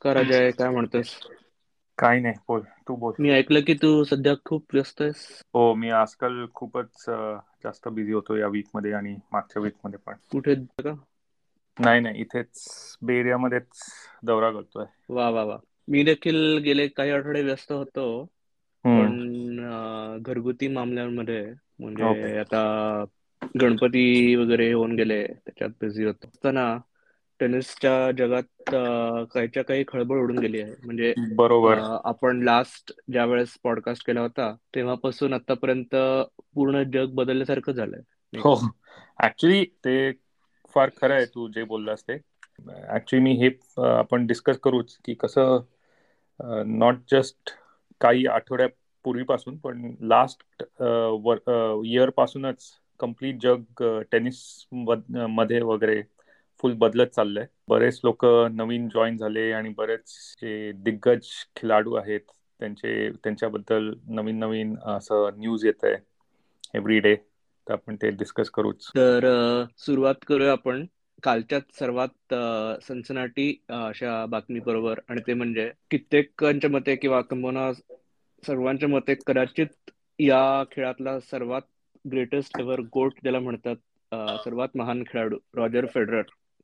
[0.00, 1.14] नमस्कार अजय काय म्हणतोस
[1.98, 3.14] काही नाही बोल तू बोल.
[3.20, 5.26] मी ऐकलं की तू सध्या खूप व्यस्त आहेस.
[5.54, 7.04] हो मी आजकाल खूपच
[7.62, 10.16] जास्त बिझी होतो या वीकमध्ये आणि मागच्या वीकमध्ये पण.
[10.32, 10.94] कुठे का?
[11.76, 12.62] नाही नाही इथेच
[13.02, 13.82] बे एरिया मध्येच
[14.24, 14.86] दौरा करतोय.
[15.10, 15.56] वा वा वा.
[15.88, 18.04] मी देखील गेले काही आठवडे व्यस्त होतो
[18.84, 21.42] पण घरगुती मामल्यांमध्ये
[21.78, 22.60] म्हणजे आता
[23.56, 26.26] गणपती वगैरे होऊन गेले त्याच्यात बिझी होतो.
[26.28, 26.66] असताना
[27.40, 28.74] टेनिसच्या जगात
[29.34, 30.72] काहीच्या काही खळबळ उडून गेली आहे.
[30.84, 31.78] म्हणजे बरोबर.
[32.04, 35.96] आपण लास्ट ज्या वेळेस पॉडकास्ट केला होता तेव्हापासून आतापर्यंत
[36.54, 38.00] पूर्ण जग बदलल्यासारखं झालंय.
[38.38, 38.56] हो.
[39.24, 40.10] ऍक्च्युली ते
[40.74, 42.16] फार खरं आहे तू जे बोललास ते.
[42.94, 45.60] ऍक्च्युली मी हे आपण डिस्कस करूच की कसं
[46.66, 47.50] नॉट जस्ट
[48.00, 50.64] काही आठवड्यापूर्वीपासून पण लास्ट
[51.84, 52.70] इयर पासूनच
[53.00, 56.02] कंप्लीट जग टेनिसमध्ये वगैरे
[56.60, 57.46] फुल बदलत चाललंय.
[57.64, 62.20] बरेच लोक नवीन जॉईन झाले आणि बरेच जे दिग्गज खेळाडू आहेत
[62.60, 65.96] त्यांचे त्यांच्याबद्दल नवीन नवीन असं न्यूज येत आहे
[66.74, 68.78] एव्हरी डे तर आपण ते डिस्कस करूच.
[68.96, 69.24] तर
[69.78, 70.84] सुरुवात करूया आपण.
[71.22, 72.34] कालच्या सर्वात
[72.82, 77.70] सनसनाटी अशा बातमी बरोबर आणि ते म्हणजे कित्येकांच्या मते किंवा किंबहुना
[78.42, 81.62] सर्वांच्या मते कदाचित या खेळातला सर्वात
[82.04, 83.76] ग्रेटेस्ट एव्हर गोट ज्याला म्हणतात
[84.38, 86.22] सर्वात महान खेळाडू रॉजर फेडरर.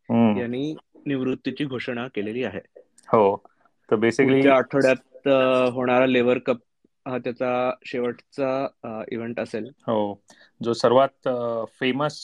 [0.09, 0.75] यांनी
[1.07, 2.61] निवृत्तीची घोषणा केलेली आहे.
[3.09, 3.37] हो.
[3.89, 5.29] तर बेसिकली आठवड्यात
[5.73, 6.59] होणारा लेव्हर कप
[7.07, 9.69] हा त्याचा शेवटचा इव्हेंट असेल.
[9.87, 10.15] हो.
[10.61, 11.29] जो सर्वात
[11.81, 12.21] फेमस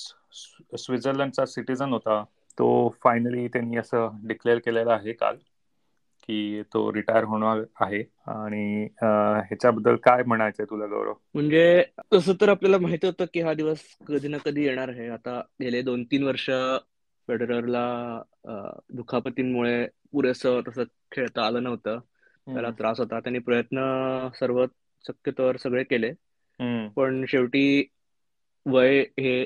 [0.78, 2.22] स्वित्झर्लंडचा सिटीजन होता
[2.58, 2.66] तो
[3.04, 5.36] फायनली त्यांनी असं डिक्लेअर केलेलं आहे काल
[6.22, 8.02] की तो रिटायर होणार आहे.
[8.28, 11.14] आणि ह्याच्याबद्दल काय म्हणायचंय तुला गौरव?
[11.34, 11.82] म्हणजे
[12.14, 15.08] तसं तर आपल्याला माहिती होतं की हा दिवस कधी ना कधी येणार आहे.
[15.08, 16.48] आता गेले दोन तीन वर्ष
[17.30, 17.84] फेडररला
[18.92, 21.98] दुखापतींमुळे पुरेसं तसं खेळता आलं नव्हतं.
[22.46, 23.20] त्याला त्रास होता.
[23.20, 23.78] त्यांनी प्रयत्न
[24.34, 24.64] सर्व
[25.04, 26.12] शक्यतोवर सगळे केले.
[26.96, 27.64] पण शेवटी
[28.66, 29.40] वय हे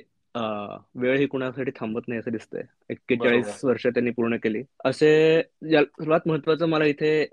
[0.95, 2.63] वेळ ही कुणासाठी थांबत नाही असं दिसतंय.
[2.91, 4.63] एक्केचाळीस वर्ष त्यांनी पूर्ण केली.
[4.85, 7.25] असे सर्वात महत्वाचं मला इथे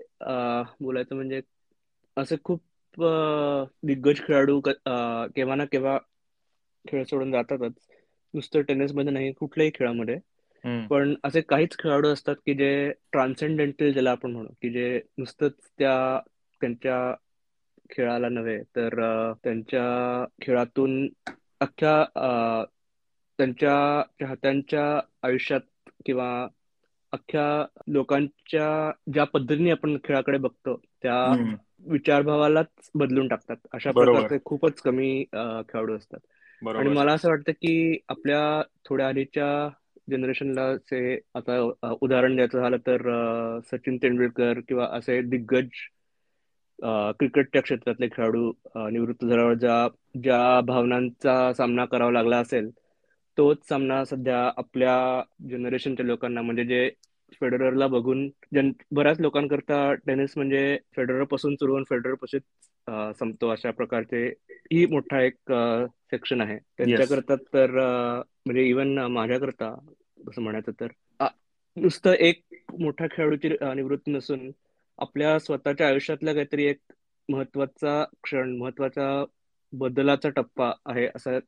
[0.80, 1.40] बोलायचं म्हणजे
[2.16, 2.62] असे खूप
[3.86, 5.98] दिग्गज खेळाडू केव्हा ना केव्हा
[6.84, 7.72] खेळ सोडून जातातच.
[8.34, 10.18] नुसतं टेनिसमध्ये नाही कुठल्याही खेळामध्ये.
[10.90, 16.20] पण असे काहीच खेळाडू असतात की जे ट्रान्सेंडेंटल ज्याला आपण म्हणू की जे नुसतंच त्या
[16.60, 17.14] त्यांच्या
[17.90, 19.00] खेळाला नव्हे तर
[19.44, 21.08] त्यांच्या खेळातून
[21.60, 22.64] अख्ख्या अं,
[23.38, 25.60] त्यांच्या चाहत्यांच्या आयुष्यात
[26.06, 26.46] किंवा
[27.12, 31.14] अख्ख्या लोकांच्या ज्या पद्धतीने आपण खेळाकडे बघतो त्या
[31.86, 33.56] विचारभावालाच बदलून टाकतात.
[33.72, 35.24] अशा प्रकारचे खूपच कमी
[35.68, 36.18] खेळाडू असतात.
[36.76, 39.68] आणि मला असं वाटतं की आपल्या थोड्या आधीच्या
[40.08, 40.98] जनरेशनला से
[41.34, 41.58] आता
[42.00, 43.08] उदाहरण द्यायचं झालं तर
[43.66, 45.68] सचिन तेंडुलकर किंवा असे दिग्गज
[47.18, 48.50] क्रिकेटच्या क्षेत्रातले खेळाडू
[48.90, 49.86] निवृत्त झाल्यावर ज्या
[50.22, 52.70] ज्या भावनांचा सामना करावा लागला असेल
[53.38, 54.94] तोच सामना सध्या आपल्या
[55.50, 56.88] जनरेशनच्या लोकांना म्हणजे जे
[57.40, 62.40] फेडररला बघून जन बऱ्याच लोकांकरता टेनिस म्हणजे फेडररपासून सुरू होऊन फेडररपासून
[63.12, 64.26] संपतो अशा प्रकारचे
[64.72, 65.34] ही मोठा एक
[66.10, 66.58] सेक्शन आहे.
[66.78, 67.70] त्यांच्याकरता तर
[68.46, 69.74] म्हणजे इवन माझ्याकरता
[70.28, 70.86] असं म्हणायचं तर
[71.76, 72.42] नुसतं एक
[72.80, 74.50] मोठा खेळाडूची निवृत्ती नसून
[74.98, 76.92] आपल्या स्वतःच्या आयुष्यातला काहीतरी एक
[77.28, 79.24] महत्त्वाचा क्षण महत्त्वाचा
[79.72, 81.38] बदलाचा टप्पा आहे असं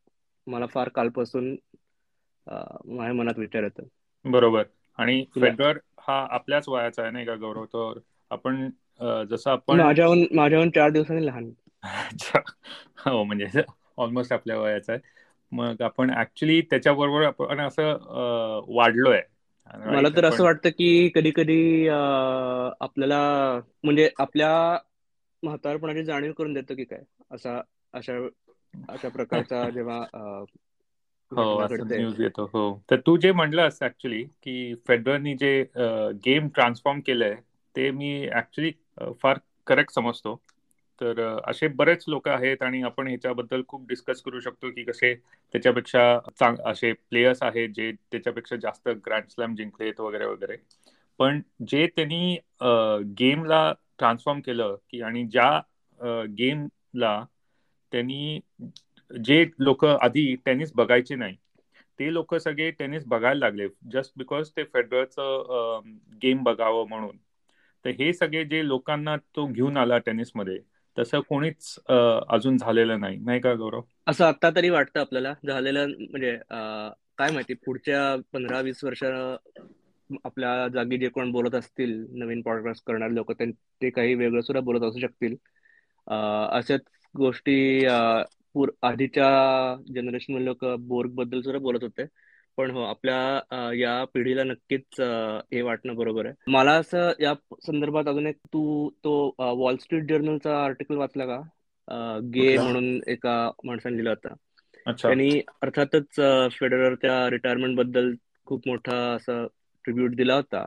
[0.46, 1.56] मला फार कालपासून
[2.46, 3.88] माझ्या मनात विचार येतो.
[4.24, 4.62] बरोबर.
[4.98, 7.64] आणि तुला फेडरर हा आपल्याच वयाचा आहे नाही का गौरव?
[7.66, 7.98] तर
[8.30, 8.68] आपण
[9.30, 11.50] जसं आपण माझ्याहून माझ्याहून चार दिवसांनी लहान.
[11.82, 12.38] अच्छा.
[13.00, 13.62] हो म्हणजे
[13.98, 15.00] ऑलमोस्ट आपल्या वयाचा आहे.
[15.52, 19.20] मग आपण ऍक्च्युली त्याच्याबरोबर आपण असं वाढलोय.
[19.86, 23.18] मला तर असं वाटतं की कधी कधी आपल्याला
[23.84, 24.50] म्हणजे आपल्या
[25.42, 27.02] म्हातारपणाची जाणीव करून देतं की काय?
[27.30, 27.60] असा
[27.94, 28.16] अशा
[28.88, 30.00] अशा प्रकारचा जेव्हा
[31.38, 32.44] न्यूज येतो.
[32.44, 32.82] हो.
[32.90, 35.64] तर तू जे म्हणलंस ऍक्च्युली की फेडररनी जे
[36.26, 37.34] गेम ट्रान्सफॉर्म केलंय
[37.76, 38.72] ते मी ऍक्च्युली
[39.22, 40.40] फार करेक्ट समजतो.
[41.00, 46.18] तर असे बरेच लोक आहेत आणि आपण ह्याच्याबद्दल खूप डिस्कस करू शकतो की कसे त्याच्यापेक्षा
[46.38, 50.56] चांग असे प्लेयर्स आहेत जे त्याच्यापेक्षा जास्त ग्रँड स्लॅम जिंकलेत वगैरे वगैरे.
[51.18, 52.36] पण जे त्यांनी
[53.18, 55.60] गेमला ट्रान्सफॉर्म केलं की आणि ज्या
[56.38, 57.24] गेमला
[57.92, 58.40] त्यांनी
[59.10, 61.36] जे लोक आधी टेनिस बघायचे नाही
[61.98, 63.66] ते लोक सगळे टेनिस बघायला लागले.
[63.92, 65.92] जस्ट बिकॉज ते फेडरलचं
[66.22, 67.16] गेम बघावं म्हणून.
[67.84, 70.58] तर हे सगळे जे लोकांना तो घेऊन आला टेनिसमध्ये
[70.96, 73.16] तसं कोणीच अजून झालेलं नाही.
[73.18, 73.80] नाही का गौरव?
[74.06, 75.32] असं आता तरी वाटतं आपल्याला.
[75.42, 76.36] झालेलं म्हणजे
[77.18, 78.00] काय माहिती पुढच्या
[78.32, 79.02] पंधरा वीस वर्ष
[80.24, 84.82] आपल्या जागी जे कोण बोलत असतील नवीन पॉडकास्ट करणारे लोक ते काही वेगळं सुद्धा बोलत
[84.82, 85.36] असू शकतील.
[86.06, 86.80] अशाच
[87.14, 87.54] गोष्टी
[88.82, 89.26] आधीच्या
[89.94, 92.04] जनरेशन लोक बोर्गबद्दल सुद्धा बोलत होते.
[92.58, 96.34] पण हो आपल्या या पिढीला नक्कीच हे वाटणं बरोबर आहे.
[96.46, 99.14] मला असं या संदर्भात अजून एक तू तो
[99.56, 101.40] वॉल स्ट्रीट जर्नलचा आर्टिकल वाचला का?
[102.34, 104.34] गे म्हणून एका माणसाने लिहिला होता.
[105.06, 105.30] त्यांनी
[105.62, 106.20] अर्थातच
[106.52, 108.14] फेडररच्या रिटायरमेंटबद्दल
[108.46, 109.46] खूप मोठा असं
[109.84, 110.66] ट्रिब्यूट दिला होता.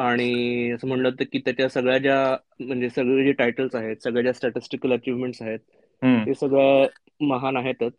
[0.00, 4.32] आणि असं म्हणलं होतं की त्याच्या सगळ्या ज्या म्हणजे सगळे जे टायटल्स आहेत सगळ्या ज्या
[4.32, 5.58] स्टॅटिस्टिकल अचिव्हमेंट्स आहेत
[6.18, 6.86] ते सगळं
[7.22, 7.92] महान आहेतच.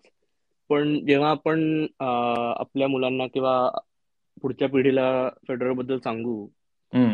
[0.69, 3.53] पण जेव्हा आपण आपल्या मुलांना किंवा
[4.41, 5.03] पुढच्या पिढीला
[5.47, 6.45] फेडररबद्दल सांगू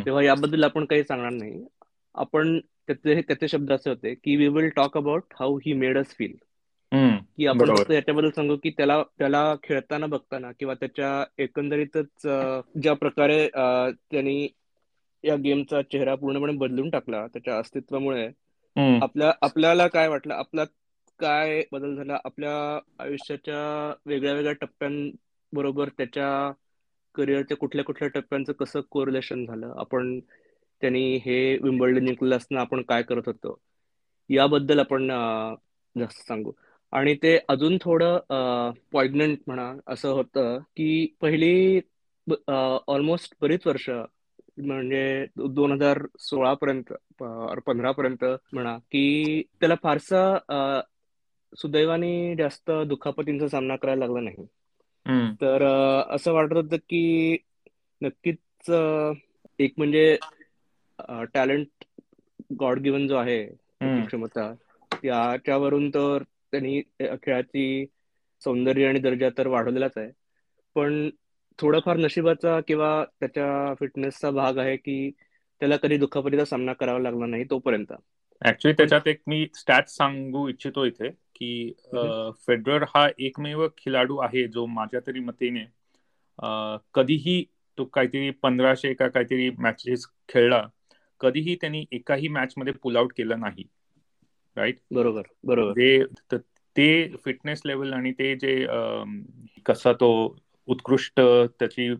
[0.06, 1.64] तेव्हा याबद्दल आपण काही सांगणार नाही.
[2.16, 6.14] आपण त्याचे त्याचे शब्द असे होते की we will talk about how he made us
[6.14, 6.36] feel
[7.38, 11.10] की आपण फक्त याच्याबद्दल सांगू की त्याला त्याला खेळताना बघताना किंवा त्याच्या
[11.40, 12.26] एकंदरीतच
[12.76, 14.48] ज्या प्रकारे त्यांनी
[15.24, 18.30] या गेमचा चेहरा पूर्णपणे बदलून टाकला त्याच्या अस्तित्वामुळे
[19.02, 20.34] आपल्या आपल्याला काय वाटलं?
[20.36, 20.64] आपला
[21.20, 22.54] काय बदल झाला आपल्या
[23.04, 23.60] आयुष्याच्या
[24.06, 26.30] वेगळ्या वेगळ्या टप्प्यांबरोबर त्याच्या
[27.16, 29.74] करिअरच्या कुठल्या कुठल्या टप्प्यांचं कसं कोरिलेशन झालं?
[29.78, 30.20] आपण
[30.82, 33.60] त्यांनी हे विंबळले जिंकलं असताना आपण काय करत होतो?
[34.30, 35.08] याबद्दल आपण
[35.96, 36.52] जास्त सांगू.
[36.94, 41.80] आणि ते अजून थोडं पॉइग्नंट म्हणा असं होतं की पहिली
[42.88, 46.94] ऑलमोस्ट बरीच वर्ष म्हणजे दोन हजार सोळा पर्यंत
[47.66, 50.80] पंधरा पर्यंत म्हणा की त्याला फारसा
[51.54, 54.46] सुदैवाने जास्त दुखापतींचा सामना करायला लागला नाही.
[55.42, 55.64] तर
[56.16, 57.38] असं वाटत होतं की
[58.02, 58.70] नक्कीच
[59.60, 60.18] एक म्हणजे
[61.34, 61.86] टॅलेंट
[62.60, 63.44] गॉड गिवन जो आहे
[64.06, 64.52] क्षमता
[65.04, 66.82] त्याच्यावरून तर त्यांनी
[67.24, 67.86] खेळाची
[68.42, 70.10] सौंदर्य आणि दर्जा तर वाढवलेलाच आहे.
[70.76, 71.10] पण
[71.60, 75.10] थोडंफार नशिबाचा किंवा त्याच्या फिटनेसचा भाग आहे की
[75.62, 77.94] त्याला कधी दुखापतीचा सामना करावा लागला नाही तोपर्यंत.
[78.42, 81.10] ऍक्च्युली त्याच्यात एक मी स्टॅट सांगू इच्छितो इथे.
[81.42, 81.72] की
[82.48, 85.66] फेडरर हा एकमेव खिलाडू आहे जो माझ्या तरी मतेने
[86.94, 87.44] कधीही
[87.78, 90.62] तो काहीतरी पंधराशे का काहीतरी मॅचेस खेळला
[91.22, 93.64] कधीही त्यांनी एकाही मॅच मध्ये पुल आउट केलं नाही.
[94.58, 96.06] राईट बरोबर बरोबर.
[96.76, 98.66] ते फिटनेस लेवल आणि ते जे
[99.66, 100.10] कसा तो
[100.68, 101.20] उत्कृष्ट
[101.60, 101.94] त्याची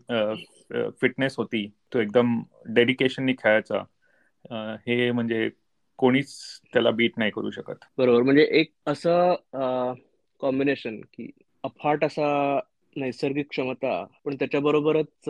[1.00, 3.82] फिटनेस होती तो एकदम डेडिकेशननी खेळायचा
[4.86, 5.48] हे म्हणजे
[6.00, 6.36] कोणीच
[6.72, 7.84] त्याला बीट नाही करू शकत.
[7.98, 8.22] बरोबर.
[8.22, 9.34] म्हणजे एक असं
[10.40, 11.30] कॉम्बिनेशन की
[11.64, 12.60] अफाट असा
[12.96, 15.28] नैसर्गिक क्षमता पण त्याच्याबरोबरच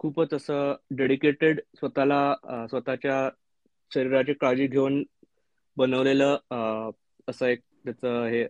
[0.00, 2.34] खूपच असं डेडिकेटेड स्वतःला
[2.70, 3.28] स्वतःच्या
[3.90, 5.02] शरीराची काळजी घेऊन
[5.76, 6.38] बनवलेलं
[7.28, 8.44] असं एक त्याचं हे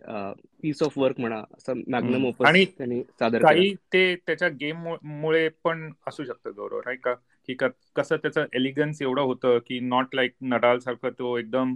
[0.61, 5.89] पीस ऑफ वर्क म्हणा असं मॅग्नम ओपस आणि सादर काही ते त्याच्या गेम मुळे पण
[6.07, 7.13] असू शकतं गौरव नाही का?
[7.49, 7.55] की
[7.95, 11.75] कसं त्याचं एलिगन्स एवढं होतं की नॉट लाईक नडाल सारखं तो एकदम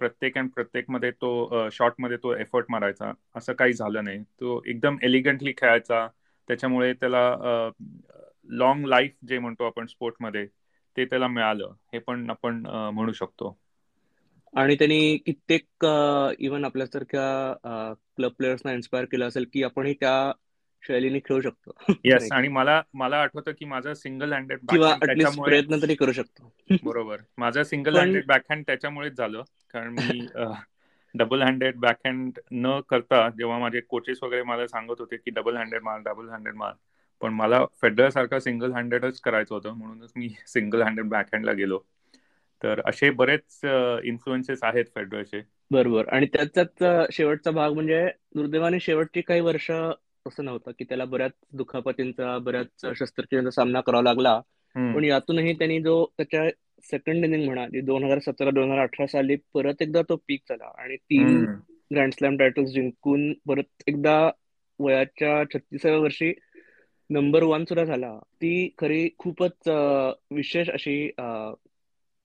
[0.00, 3.12] प्रत्येक अँड प्रत्येकमध्ये तो शॉर्टमध्ये तो एफर्ट मारायचा.
[3.36, 4.18] असं काही झालं नाही.
[4.40, 6.06] तो एकदम एलिगंटली खेळायचा.
[6.48, 7.70] त्याच्यामुळे त्याला
[8.50, 10.46] लॉंग लाईफ जे म्हणतो आपण स्पोर्टमध्ये
[10.96, 11.72] ते त्याला मिळालं.
[11.92, 13.56] हे पण आपण म्हणू शकतो.
[14.54, 15.84] आणि त्यांनी कित्येक
[16.38, 20.32] इव्हन आपल्यासारख्या क्लब प्लेयर्सना इन्स्पायर केलं असेल की आपणही त्या
[20.86, 21.92] शैलीने खेळू शकतो.
[22.04, 24.96] येस आणि मला मला आठवतं की माझा सिंगल हँडेड किंवा
[25.44, 26.52] प्रयत्न तरी करू शकतो.
[26.82, 27.16] बरोबर.
[27.38, 29.42] माझा सिंगल हँडेड बॅकहँड त्याच्यामुळेच झालं.
[29.72, 30.26] कारण मी
[31.14, 35.82] डबल हँडेड बॅकहँड न करता जेव्हा माझे कोचेस वगैरे मला सांगत होते की डबल हँडेड
[35.82, 36.72] मार डबल हँडेड मार
[37.20, 39.72] पण मला फेडर सारखा सिंगल हँडेडच करायचं होतं.
[39.72, 41.80] म्हणूनच मी सिंगल हँडेड बॅकहँडला गेलो.
[42.62, 43.60] तर असे बरेच
[44.04, 46.08] इन्फ्लुएन्सेस आहेत फेडररचे बरोबर.
[46.08, 49.70] आणि त्याच्यात शेवटचा भाग म्हणजे दुर्दैवाने शेवटची काही वर्ष
[50.26, 54.40] असं नव्हतं की त्याला बऱ्याच दुखापतींचा बऱ्याच शस्त्रक्रियांचा सामना करावा लागला.
[54.74, 56.48] पण यातूनही त्यांनी जो त्याच्या
[56.82, 60.70] सेकंड इनिंग म्हणा दोन हजार सतरा दोन हजार अठरा साली परत एकदा तो पीक झाला
[60.82, 61.44] आणि तीन
[61.94, 64.30] ग्रँड स्लॅम टायटल्स जिंकून परत एकदा
[64.78, 66.32] वयाच्या छत्तीसाव्या वर्षी
[67.10, 68.18] नंबर वन सुद्धा झाला.
[68.34, 69.68] ती खरी खूपच
[70.30, 71.10] विशेष अशी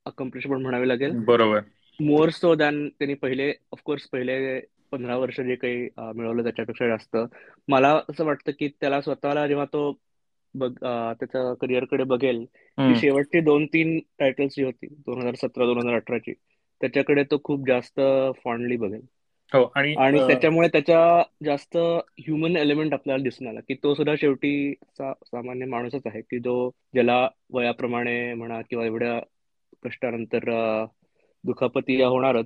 [0.05, 1.11] अकम्प्लिशमेंट म्हणावी लागेल.
[1.25, 1.59] बरोबर.
[1.99, 4.59] मोर सो दॅन त्यांनी पहिले ऑफकोर्स पहिले
[4.91, 7.17] पंधरा वर्ष जे काही मिळवलं त्याच्यापेक्षा जास्त.
[7.67, 9.91] मला असं वाटतं की त्याला स्वतःला जेव्हा तो
[10.55, 12.43] बघ त्याच्या करिअरकडे बघेल
[12.77, 16.33] की शेवटची दोन तीन टायटल्स जी होती दोन हजार सतरा दोन हजार अठराची
[16.81, 17.99] त्याच्याकडे तो खूप जास्त
[18.43, 19.01] फॉन्डली बघेल.
[19.51, 21.77] हो आणि आणि त्याच्यामुळे त्याच्या जास्त
[22.17, 27.27] ह्युमन एलिमेंट आपल्याला दिसून आला की तो सुद्धा शेवटी सामान्य माणूसच आहे की जो ज्याला
[27.53, 29.19] वयाप्रमाणे म्हणा किंवा एवढ्या
[29.83, 30.49] कष्टानंतर
[31.43, 32.45] दुखापती होणारच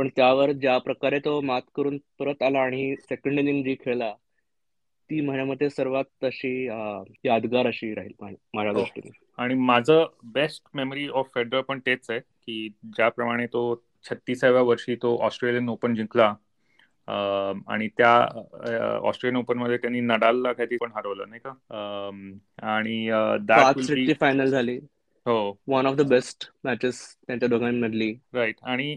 [0.00, 4.12] पण त्यावर ज्या प्रकारे तो मात करून परत आला आणि सेकंड इनिंग जी खेळला
[5.10, 6.66] ती माझ्यामध्ये सर्वात अशी
[7.24, 8.12] यादगार अशी राहील
[8.54, 8.78] माझ्या हो.
[8.78, 9.10] दृष्टीने.
[9.36, 15.18] आणि माझं बेस्ट मेमरी ऑफ फेडरर पण तेच आहे की ज्याप्रमाणे तो छत्तीसाव्या वर्षी तो
[15.18, 16.34] ऑस्ट्रेलियन ओपन जिंकला
[17.66, 18.16] आणि त्या
[19.02, 21.50] ऑस्ट्रेलियन ओपनमध्ये त्यांनी नडालला काही पण हरवलं नाही का?
[22.62, 23.10] आणि
[24.20, 24.80] फायनल झाली.
[25.26, 25.60] हो.
[25.68, 28.12] One of the best matches त्यांच्या दोघांमधली.
[28.34, 28.96] राईट आणि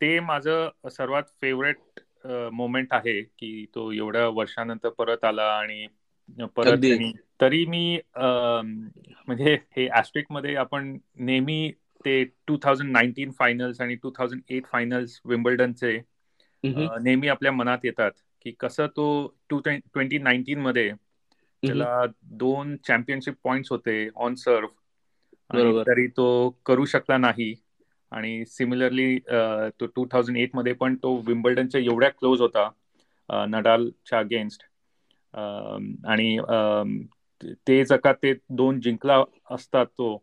[0.00, 2.00] ते माझं सर्वात फेवरेट
[2.52, 5.86] मोमेंट आहे की तो एवढ्या वर्षानंतर परत आला आणि
[6.56, 6.84] परत
[7.40, 11.72] तरी मी म्हणजे हे ऍस्ट्रिकमध्ये आपण नेहमी
[12.04, 15.98] ते टू थाउजंड नाईन्टीन फायनल्स आणि टू थाउजंड एट फायनल्स विम्बल्डनचे
[16.64, 19.06] नेहमी आपल्या मनात येतात की कसं तो
[19.48, 20.90] टू ट्वेंटी नाईन्टीन मध्ये
[21.62, 24.66] त्याला दोन चॅम्पियनशिप पॉइंट होते ऑन सर्व
[25.86, 26.26] तरी तो
[26.66, 27.54] करू शकला नाही.
[28.12, 29.18] आणि सिमिलरली
[29.80, 32.68] तो टू थाउजंड एटमध्ये पण तो विम्बल्डनच्या एवढ्या क्लोज होता
[33.48, 34.62] नडालच्या अगेन्स्ट
[36.06, 36.36] आणि
[37.66, 40.16] ते जर का ते दोन जिंकला असतात तो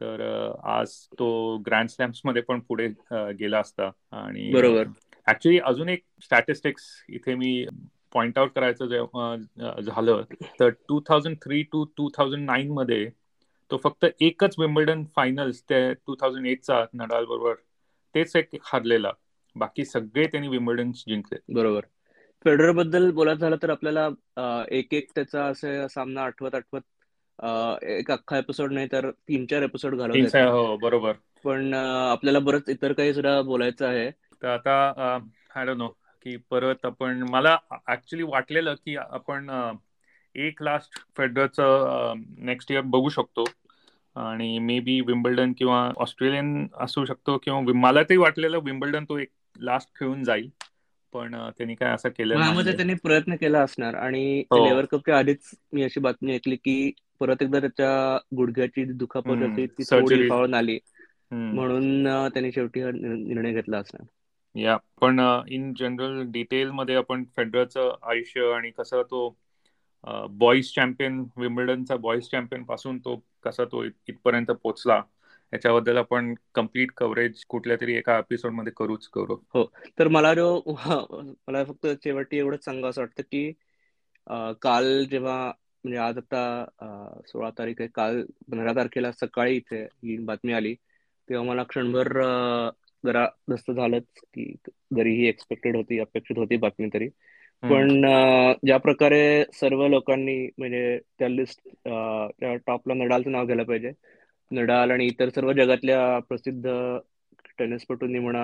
[0.00, 0.20] तर
[0.64, 2.86] आज तो ग्रँड स्लॅम्समध्ये पण पुढे
[3.38, 3.90] गेला असता.
[4.12, 4.84] आणि बरोबर.
[5.26, 7.66] ऍक्च्युली अजून एक स्टॅटिस्टिक्स इथे मी
[8.12, 8.86] पॉइंट आउट करायचं
[9.80, 10.22] झालं
[10.60, 13.08] तर two thousand three to two thousand nine मध्ये
[13.70, 17.54] तो फक्त एकच विम्बल्डन फायनल्स ते टू थाउजंड एटचा नडाल बरोबर
[18.14, 19.12] तेच एक हारलेला.
[19.56, 21.38] बाकी सगळे त्यांनी विम्बल्डन जिंकले.
[21.54, 21.80] बरोबर.
[22.44, 24.08] फेडररबद्दल बोलायचं झालं तर आपल्याला
[24.70, 29.96] एक एक त्याचा असं सामना आठवत आठवत एक अख्खा एपिसोड नाही तर तीन चार एपिसोड
[29.96, 31.12] घालवले हो बरोबर.
[31.44, 34.10] पण आपल्याला बरंच इतर काही सुद्धा बोलायचं आहे.
[34.10, 35.18] तर आता
[35.56, 35.88] आय डोंट नो
[36.22, 37.56] की परत आपण मला
[37.88, 39.50] ऍक्च्युली वाटलेलं की आपण
[40.34, 43.44] एक लास्ट फेडररचं नेक्स्ट इयर बघू शकतो.
[44.16, 49.30] आणि मे बी विम्बल्डन किंवा ऑस्ट्रेलियन असू शकतो किंवा मला तरी वाटलेलं विम्बल्डन तो एक
[49.60, 50.48] लास्ट खेळून जाईल.
[51.12, 52.38] पण त्यांनी काय असं केलं
[52.72, 54.86] त्यांनी प्रयत्न केला असणार आणि लेवर हो.
[54.88, 56.90] कपच्या आधीच मी अशी बातमी ऐकली की
[57.20, 60.78] परत एकदा त्याच्या गुडघ्याची दुखापत होती ती थोडी फावून आली.
[61.48, 64.06] म्हणून त्यांनी शेवटी निर्णय घेतला असणार.
[64.54, 64.76] या.
[65.00, 69.28] पण इन जनरल डिटेल मध्ये आपण फेडररचं आयुष्य आणि कसं तो
[70.34, 75.02] बॉईज चॅम्पियन विम्बल्डनचा बॉईज चॅम्पियनपासून तो कसा तो इथपर्यंत पोहोचला
[75.52, 79.36] याच्याबद्दल आपण कंप्लीट कव्हरेज कुठल्या तरी एका एपिसोडमध्ये करूच करू.
[79.54, 79.64] हो
[79.98, 83.50] तर मला जो मला फक्त शेवटी एवढंच सांगा असं वाटतं की
[84.62, 85.52] काल जेव्हा
[85.84, 90.74] म्हणजे आज आता सोळा तारीख आहे काल पंधरा तारखेला सकाळी इथे ही बातमी आली
[91.28, 92.12] तेव्हा मला क्षणभर
[93.04, 94.52] जरा जास्त झालंच की
[94.96, 97.08] जरी ही एक्सपेक्टेड होती अपेक्षित होती बातमी तरी.
[97.62, 97.88] पण
[98.64, 99.22] ज्या प्रकारे
[99.54, 103.92] सर्व लोकांनी म्हणजे त्या लिस्ट त्या टॉपला नडालचं नाव घ्यायला पाहिजे.
[104.50, 106.66] नडाल आणि इतर सर्व जगातल्या प्रसिद्ध
[107.58, 108.42] टेनिसपटूंनी म्हणा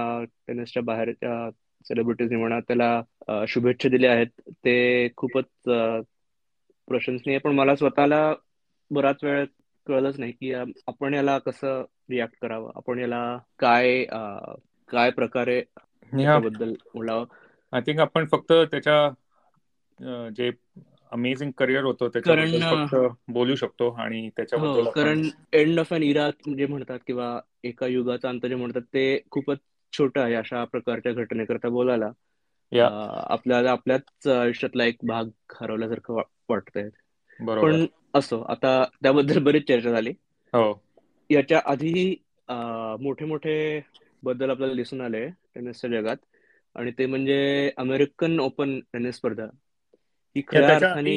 [0.49, 1.49] टेनिसच्या बाहेरच्या
[1.87, 4.41] सेलिब्रिटीजनी म्हणा त्याला शुभेच्छा दिल्या आहेत.
[4.65, 5.47] ते खूपच
[6.89, 7.39] प्रशंसनीय.
[7.39, 8.33] पण मला स्वतःला
[8.91, 9.45] बराच वेळ
[9.87, 12.71] कळलंच नाही की आपण याला कसं रिॲक्ट करावं?
[12.77, 13.21] आपण याला
[13.59, 14.05] काय
[14.89, 15.63] काय प्रकारे
[16.35, 17.25] बद्दल बोलावं?
[17.77, 20.51] आय थिंक आपण फक्त त्याच्या जे
[21.13, 22.95] अमेझिंग करिअर होतं त्याच्याबद्दल फक्त
[23.33, 27.29] बोलू शकतो आणि त्याच्याबद्दल हो, कारण एंड ऑफ अन इरा जे म्हणतात किंवा
[27.65, 29.59] एका युगाचा अंत जे म्हणतात ते खूपच
[29.93, 32.11] छोटं आहे अशा प्रकारच्या घटनेकरता बोलायला.
[32.73, 35.29] आपल्याला आपल्याच आयुष्यातला एक भाग
[35.61, 36.89] हरवल्यासारखं वाटतंय.
[37.61, 40.13] पण असो आता त्याबद्दल बरीच चर्चा झाली.
[40.53, 40.67] हो.
[41.31, 42.15] याच्या आधीही
[43.01, 43.81] मोठे मोठे
[44.23, 46.17] बद्दल आपल्याला दिसून आले टेनिसच्या जगात.
[46.77, 47.39] आणि ते म्हणजे
[47.79, 49.47] अमेरिकन ओपन टेनिस स्पर्धा.
[50.37, 51.17] ही खऱ्या अर्थाने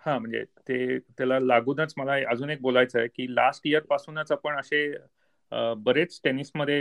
[0.00, 4.58] हा म्हणजे ते त्याला लागूनच मला अजून एक बोलायचं आहे की लास्ट इयर पासूनच आपण
[4.58, 4.86] असे
[5.78, 6.80] बरेच टेनिसमध्ये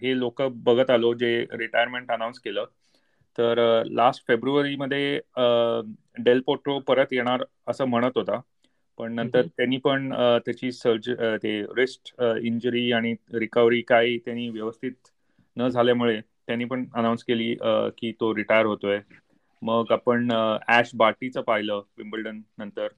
[0.00, 2.64] हे लोक बघत आलो जे रिटायरमेंट अनाऊन्स केलं.
[3.38, 3.58] तर
[3.88, 5.18] लास्ट फेब्रुवारीमध्ये
[6.18, 8.40] डेल पोट्रो परत येणार असं म्हणत होता.
[8.98, 10.12] पण नंतर त्यांनी पण
[10.44, 11.10] त्याची सर्ज
[11.42, 15.08] ते रिस्ट इंजुरी आणि रिकव्हरी काही त्यांनी व्यवस्थित
[15.56, 17.54] न झाल्यामुळे त्यांनी पण अनाऊन्स केली
[17.98, 19.00] की तो रिटायर होतोय.
[19.62, 20.30] मग आपण
[20.70, 22.88] ऍश बाटीचं पाहिलं विम्बल्डन नंतर.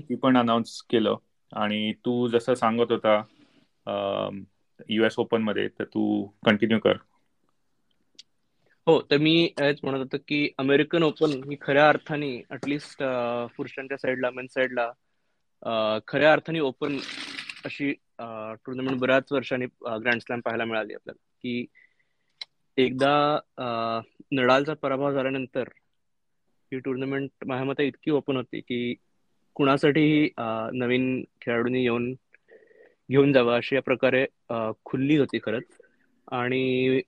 [0.00, 1.16] ती पण अनाऊन्स केलं.
[1.52, 3.20] आणि तू जसं सांगत होता
[4.88, 6.04] युएस ओपनमध्ये तर तू
[6.46, 6.96] कंटिन्यू कर.
[8.86, 13.02] हो तर मी हेच म्हणत होतो की अमेरिकन ओपन ही खऱ्या अर्थाने अटलिस्ट
[13.56, 14.90] पुरुषांच्या साईडला मेन साईडला
[16.08, 16.98] खऱ्या अर्थाने ओपन
[17.64, 19.66] अशी टुर्नामेंट बऱ्याच वर्षांनी
[19.98, 21.22] ग्रँड स्लॅम पाहायला मिळाली आपल्याला.
[21.42, 21.64] की
[22.78, 23.12] एकदा
[24.32, 25.68] नडालचा पराभव झाल्यानंतर
[26.72, 28.94] ही टुर्नामेंट माझ्या मते इतकी ओपन होती की
[29.56, 30.28] कुणासाठीही
[30.74, 32.12] नवीन खेळाडूंनी येऊन
[33.08, 34.24] घेऊन जावं अशी या प्रकारे
[34.84, 35.64] खुल्ली होती खरंच.
[36.32, 37.00] आणि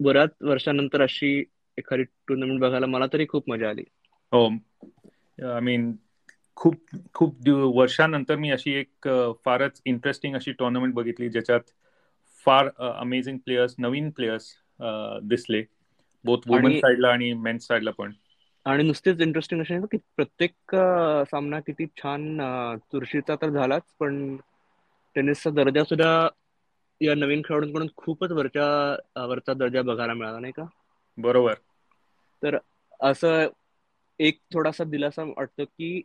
[0.00, 1.38] बऱ्याच वर्षानंतर अशी
[1.78, 3.82] एखादी टुर्नामेंट बघायला मला तरी खूप मजा आली.
[4.32, 4.48] हो.
[5.38, 5.92] आय मीन
[6.56, 6.74] खूप
[7.14, 9.08] खूप वर्षानंतर मी अशी एक
[9.44, 11.70] फारच इंटरेस्टिंग अशी टुर्नामेंट बघितली ज्याच्यात
[12.46, 14.52] फार अमेझिंग प्लेयर्स नवीन प्लेयर्स
[15.24, 15.62] दिसले.
[16.24, 18.12] बोथ वुमन साइडला आणि मेन्स साइडला पण.
[18.66, 20.74] आणि नुसतेच इंटरेस्टिंग असे की प्रत्येक
[21.30, 22.26] सामना किती छान
[22.82, 24.36] चुरशीचा तर झालाच पण
[25.16, 26.10] टेनिसचा दर्जा सुद्धा
[27.00, 30.64] या नवीन खेळाडूंकडून खूपच वरच्या वरचा दर्जा बघायला मिळाला नाही का?
[31.18, 31.58] बरोबर.
[32.42, 32.56] तर
[33.00, 33.48] असं
[34.20, 36.00] एक थोडासा दिलासा वाटतो की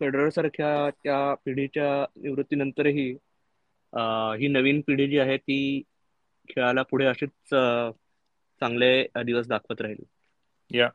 [0.00, 3.08] फेडरर सारख्या त्या पिढीच्या निवृत्तीनंतरही
[4.38, 5.58] ही नवीन पिढी जी आहे ती
[6.48, 7.30] खेळाला पुढे असेच
[8.60, 10.04] चांगले दिवस दाखवत राहील.
[10.70, 10.88] या.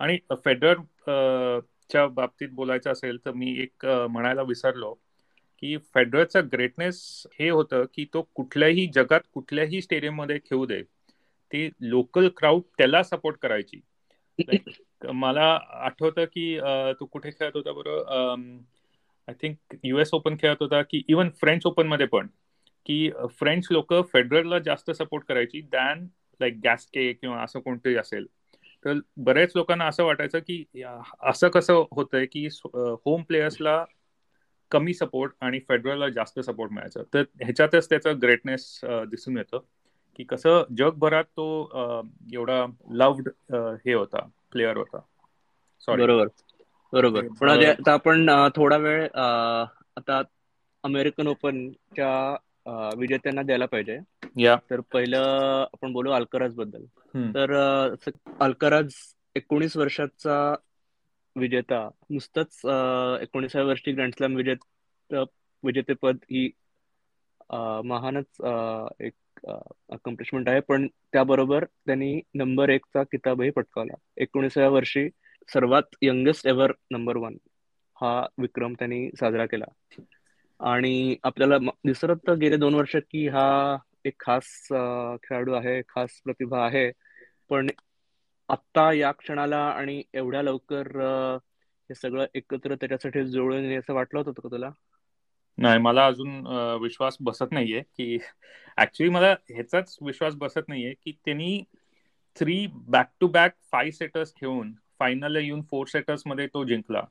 [0.00, 0.74] आणि फेडरर
[1.90, 4.92] च्या बाबतीत बोलायचं असेल तर मी एक म्हणायला विसरलो
[5.58, 10.82] की फेडररचा ग्रेटनेस हे होतं की तो कुठल्याही जगात कुठल्याही स्टेडियममध्ये खेळू दे.
[11.52, 13.80] ती लोकल क्राऊड त्याला सपोर्ट करायची.
[15.12, 16.58] मला आठवतं की
[17.00, 18.40] तो कुठे खेळत होता बरोबर
[19.28, 22.26] आय थिंक युएस ओपन खेळत होता की इवन फ्रेंच ओपनमध्ये पण.
[22.86, 26.06] की फ्रेंच लोक फेडरलला जास्त सपोर्ट करायची दॅन
[26.40, 28.26] लाईक गॅसके किंवा असं कोणतंही असेल.
[28.84, 30.64] तर बऱ्याच लोकांना असं वाटायचं की
[31.22, 33.84] असं कसं होतंय की होम प्लेयर्सला
[34.70, 37.02] कमी सपोर्ट आणि फेडरलला जास्त सपोर्ट मिळायचं.
[37.14, 39.58] तर ह्याच्यातच त्याचं ग्रेटनेस दिसून येतं
[40.16, 41.46] की कसं जगभरात तो
[42.32, 43.28] एवढा लव्ड
[43.84, 44.98] हे होता प्लेअर होता.
[45.80, 46.26] सॉरी बरोबर.
[46.92, 47.26] बरोबर.
[47.40, 49.08] पण आता आपण थोडा वेळ
[49.96, 50.22] आता
[50.84, 52.36] अमेरिकन ओपनच्या
[52.98, 53.98] विजेत्यांना द्यायला पाहिजे.
[54.42, 54.56] या.
[54.70, 56.84] तर पहिलं आपण बोलू अल्कराजबद्दल.
[57.34, 57.52] तर
[58.40, 58.94] अल्कराज
[59.36, 60.54] एकोणीस वर्षाचा
[61.36, 61.88] विजेता.
[62.10, 62.60] नुसतंच
[63.22, 65.14] एकोणीसाव्या वर्षी ग्रँड विजेत
[65.62, 66.50] विजेतेपद ही
[67.84, 68.40] महानच
[69.00, 69.14] एक
[69.92, 70.60] अकम्प्लिशमेंट आहे.
[70.60, 73.94] पण त्याबरोबर त्यांनी नंबर एकचा किताबही पटकावला.
[74.16, 75.08] एकोणीसाव्या वर्षी
[75.48, 77.36] सर्वात यंगेस्ट एव्हर नंबर वन
[77.96, 79.64] हा विक्रम त्यांनी साजरा केला.
[80.64, 84.68] आणि आपल्याला दिसत गेले दोन वर्ष की हा एक खास
[85.22, 86.90] खेळाडू आहे खास प्रतिभा आहे.
[87.50, 87.68] पण
[88.48, 90.96] आता या क्षणाला आणि एवढ्या लवकर
[91.90, 94.70] हे सगळं एकत्र त्याच्यासाठी जुळून असं वाटलं होतं का तुला?
[95.58, 96.46] नाही मला अजून
[96.80, 98.18] विश्वास बसत नाहीये की
[98.78, 101.62] ऍक्च्युली मला ह्याचाच विश्वास बसत नाहीये की त्यांनी
[102.36, 107.02] three back to back five setters घेऊन फायनल येऊन फोर सेटर्समध्ये तो जिंकला.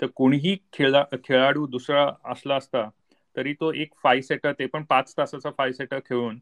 [0.00, 2.88] तर कोणीही खेळा खेळाडू दुसरा असला असता
[3.36, 6.38] तरी तो एक फाय सेटर ते पण पाच तासाचा फाय सेटर खेळून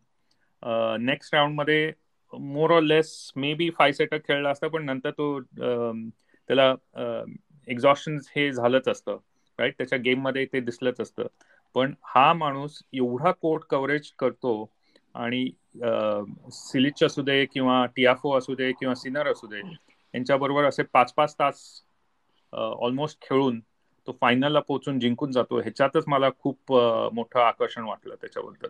[1.00, 1.92] नेक्स्ट राऊंडमध्ये
[2.32, 3.10] more or less
[3.54, 6.74] maybe five setter खेळला असता पण नंतर तो त्याला
[7.68, 9.16] एक्झॉशन हे झालंच असतं
[9.58, 11.26] राईट त्याच्या गेममध्ये ते दिसलंच असतं.
[11.74, 14.52] पण हा माणूस एवढा कोर्ट कव्हरेज करतो
[15.14, 15.48] आणि
[16.52, 19.58] सिलिच असू दे किंवा टियाफो असू दे किंवा सिनर असू दे
[20.14, 21.60] यांच्याबरोबर असे पाच पाच तास
[22.52, 23.60] ऑलमोस्ट खेळून
[24.06, 25.60] तो फायनलला पोहोचून जिंकून जातो.
[25.60, 26.72] ह्याच्यातच मला खूप
[27.12, 28.68] मोठं आकर्षण वाटलं त्याच्याबद्दल.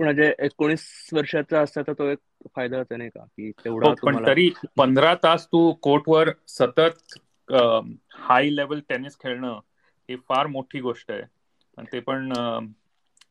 [0.00, 2.18] पण म्हणजे एकोणीस वर्षाचा असता तर तो एक
[2.56, 3.24] फायदा होता नाही का?
[3.24, 7.18] की तेवढा हो, पण तरी पंधरा तास तू कोर्टवर सतत
[8.14, 9.58] हाय लेवल टेनिस खेळणं
[10.08, 11.22] ही फार मोठी गोष्ट आहे.
[11.76, 12.32] आणि ते पण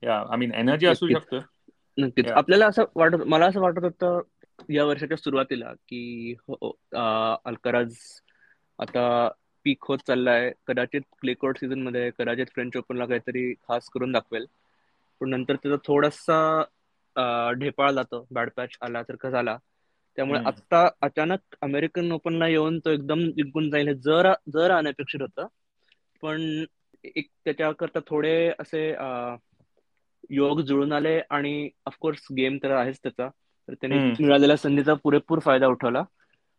[0.03, 1.39] या आय मीन एनर्जी असू शकतं.
[1.97, 2.27] नक्कीच.
[2.27, 4.21] आपल्याला असं वाटत मला असं वाटत होतं
[4.69, 6.69] या वर्षाच्या सुरुवातीला की हो,
[7.45, 7.95] अल्कराज
[8.79, 9.29] आता
[9.69, 10.51] पीक होत चाललाय.
[10.63, 14.45] कदाचित क्ले कोर्ट सीझनमध्ये कदाचित फ्रेंच ओपनला काहीतरी खास करून दाखवेल.
[15.21, 18.25] पण नंतर त्याचा थोडासा ढेपाळ जातो.
[18.32, 19.58] बॅड पॅच आला तर का झाला
[20.17, 25.47] त्यामुळे आता अचानक अमेरिकन ओपनला येऊन तो एकदम जिंकून जाईल जर जर अनपेक्षित होतं.
[26.23, 26.41] पण
[27.05, 28.88] एक त्याच्याकरता थोडे असे
[30.29, 33.29] योग जुळून आले आणि ऑफकोर्स गेम तर आहेच त्याचा.
[33.67, 36.03] तर त्याने मिळालेल्या संधीचा पुरेपूर फायदा उठवला.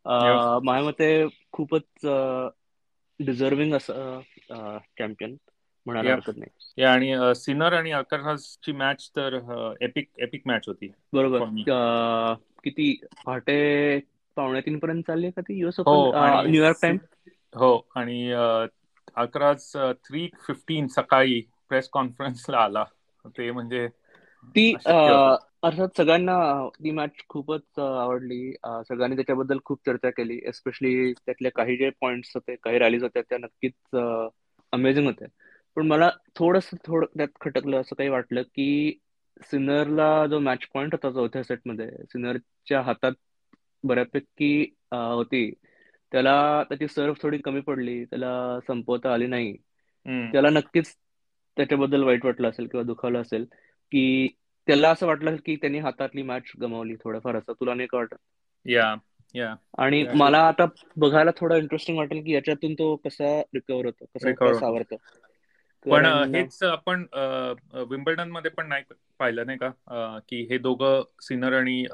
[0.07, 2.07] माझ्या मते खूपच
[3.21, 4.21] डिझर्विंग असं
[4.99, 5.37] चॅम्पियन
[5.87, 6.83] म्हणायला हरकत नाही.
[6.85, 7.93] आणि सिनर आणि
[8.63, 9.39] ची मॅच तर
[9.81, 10.91] एपिक एपिक मॅच होती.
[11.13, 11.45] बरोबर.
[12.65, 13.57] किती पहाटे
[14.37, 16.07] पावणे तीन पर्यंत चालली का ती युएस ओपन
[16.47, 16.99] न्यूयॉर्क टाइम
[17.55, 18.31] हो आणि
[19.17, 19.71] अकराज
[20.05, 22.85] थ्री फिफ्टीन सकाळी प्रेस कॉन्फरन्सला आला.
[23.29, 23.87] ते म्हणजे
[24.55, 24.73] ती
[25.63, 26.35] अर्थात सगळ्यांना
[26.77, 28.53] ती मॅच खूपच आवडली.
[28.85, 30.39] सगळ्यांनी त्याच्याबद्दल खूप चर्चा केली.
[30.45, 33.97] एस्पेशली त्यातले काही जे पॉइंट्स होते काही रॅलीज होत्या त्या नक्कीच
[34.73, 35.29] अमेझिंग होत्या.
[35.77, 38.99] पण मला थोडस थोडं त्यात खटकलं असं काही वाटलं की
[39.43, 43.13] सिनरला जो मॅच पॉइंट होता चौथ्या सेटमध्ये सिनरच्या हातात
[43.85, 44.53] बऱ्यापैकी
[44.93, 45.51] होती.
[46.13, 48.05] त्याला त्याची सर्व थोडी कमी पडली.
[48.05, 49.57] त्याला संपवता आली नाही.
[50.33, 50.95] त्याला नक्कीच
[51.57, 53.45] त्याच्याबद्दल वाईट वाटलं असेल किंवा दुखावलं असेल.
[53.93, 54.29] की
[54.67, 57.53] त्याला असं वाटलं की त्यांनी हातातली मॅच गमावली थोडंफार असं.
[57.53, 58.15] तुला नाही का वाटत?
[58.67, 58.97] या
[59.79, 60.65] आणि मला आता
[60.97, 64.97] बघायला थोडं इंटरेस्टिंग वाटेल की याच्यातून तो कसा रिकवर होतो कसा सावरतो
[65.87, 67.05] पण हेच आपण
[67.75, 68.83] विम्बल्डनमध्ये पण नाही
[69.19, 69.71] पाहिलं नाही का?
[70.29, 71.85] की हे दोघं सिनर आणि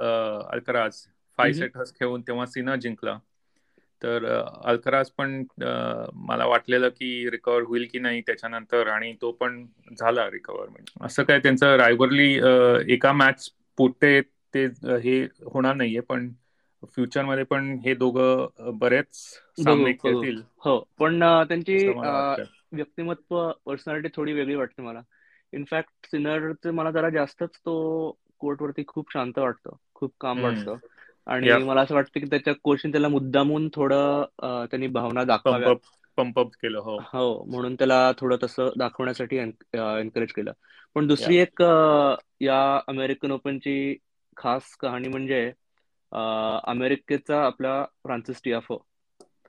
[0.51, 1.01] अल्कराज
[1.37, 3.19] फाय सेटर्स खेळून तेव्हा सिनर जिंकला.
[4.03, 4.25] तर
[4.65, 5.43] अल्कराज पण
[6.15, 9.65] मला वाटलेलं की रिकवर होईल की नाही त्याच्यानंतर आणि तो पण
[9.99, 10.93] झाला रिकवर म्हणजे.
[11.01, 12.33] असं काय त्यांचं रायवरली
[12.93, 14.21] एका मॅच पुरते
[14.55, 14.65] ते
[15.03, 16.31] हे होणार नाहीये पण
[16.95, 18.47] फ्युचरमध्ये पण हे दोघं
[18.79, 19.15] बरेच
[19.59, 20.41] सामने खेळतील.
[20.57, 20.79] हो.
[20.99, 21.87] पण त्यांची
[22.73, 25.01] व्यक्तिमत्व पर्सनॅलिटी थोडी वेगळी वाटते मला.
[25.53, 29.79] इनफॅक्ट सिनरचे मला जरा जास्तच तो कोर्टवरती खूप शांत वाटतो.
[29.95, 30.77] खूप काम वाटतं.
[31.27, 34.25] आणि मला असं वाटतं की त्याच्या कोचने त्याला मुद्दामून थोडं
[34.71, 35.73] त्यांनी भावना दाखवाव्या
[36.19, 36.99] पंप केलं हो.
[37.15, 40.53] हो म्हणून त्याला थोडं तसं दाखवण्यासाठी एनकरेज केलं.
[40.97, 41.63] पण दुसरी एक
[42.41, 43.97] या अमेरिकन ओपनची
[44.37, 45.51] खास कहाणी म्हणजे
[46.65, 48.79] अमेरिकेचा आपला फ्रान्सिस टियाफो.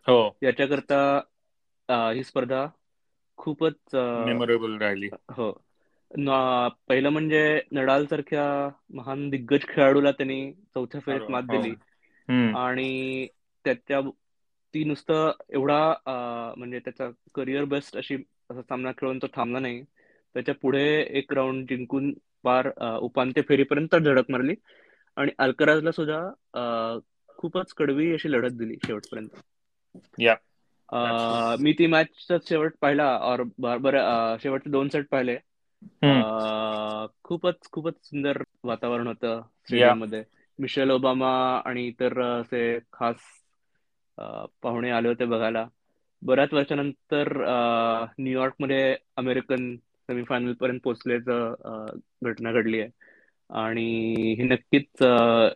[0.07, 0.19] हो.
[0.41, 2.65] याच्याकरता ही स्पर्धा
[3.39, 5.51] खूपच मेमोरेबल राहिली हो.
[6.11, 7.39] पहिलं म्हणजे
[7.71, 8.43] नडाल सारख्या
[8.95, 11.73] महान दिग्गज खेळाडूला त्यांनी चौथ्या फेरीत मात दिली.
[12.55, 13.27] आणि
[13.65, 13.99] त्याच्या
[14.73, 15.79] ती नुसतं एवढा
[16.57, 18.15] म्हणजे त्याचा करिअर बेस्ट अशी
[18.49, 19.83] असा सामना खेळून तो थांबला नाही.
[20.35, 20.83] त्याच्या पुढे
[21.19, 22.11] एक राऊंड जिंकून
[22.43, 22.69] पार
[23.01, 24.55] उपांत्य फेरीपर्यंत धडक मारली.
[25.17, 26.97] आणि अल्कराजला सुद्धा
[27.39, 29.29] खूपच कडवी अशी लढत दिली शेवटपर्यंत.
[31.59, 33.95] मी ती मॅच शेवट पाहिला और बरोबर
[34.41, 35.37] शेवटचे दोन सेट पाहिले.
[37.23, 40.23] खूपच खूपच सुंदर वातावरण होतं स्टेडियममध्ये
[40.59, 41.29] मिशेल ओबामा
[41.65, 42.61] आणि इतर असे
[42.93, 43.15] खास
[44.63, 45.65] पाहुणे आले होते बघायला.
[46.21, 47.31] बऱ्याच वर्षानंतर
[48.19, 49.75] न्यूयॉर्कमध्ये अमेरिकन
[50.09, 52.89] सेमीफायनल पर्यंत पोहोचल्याचं घटना घडली आहे.
[53.49, 53.83] आणि
[54.39, 55.01] ही नक्कीच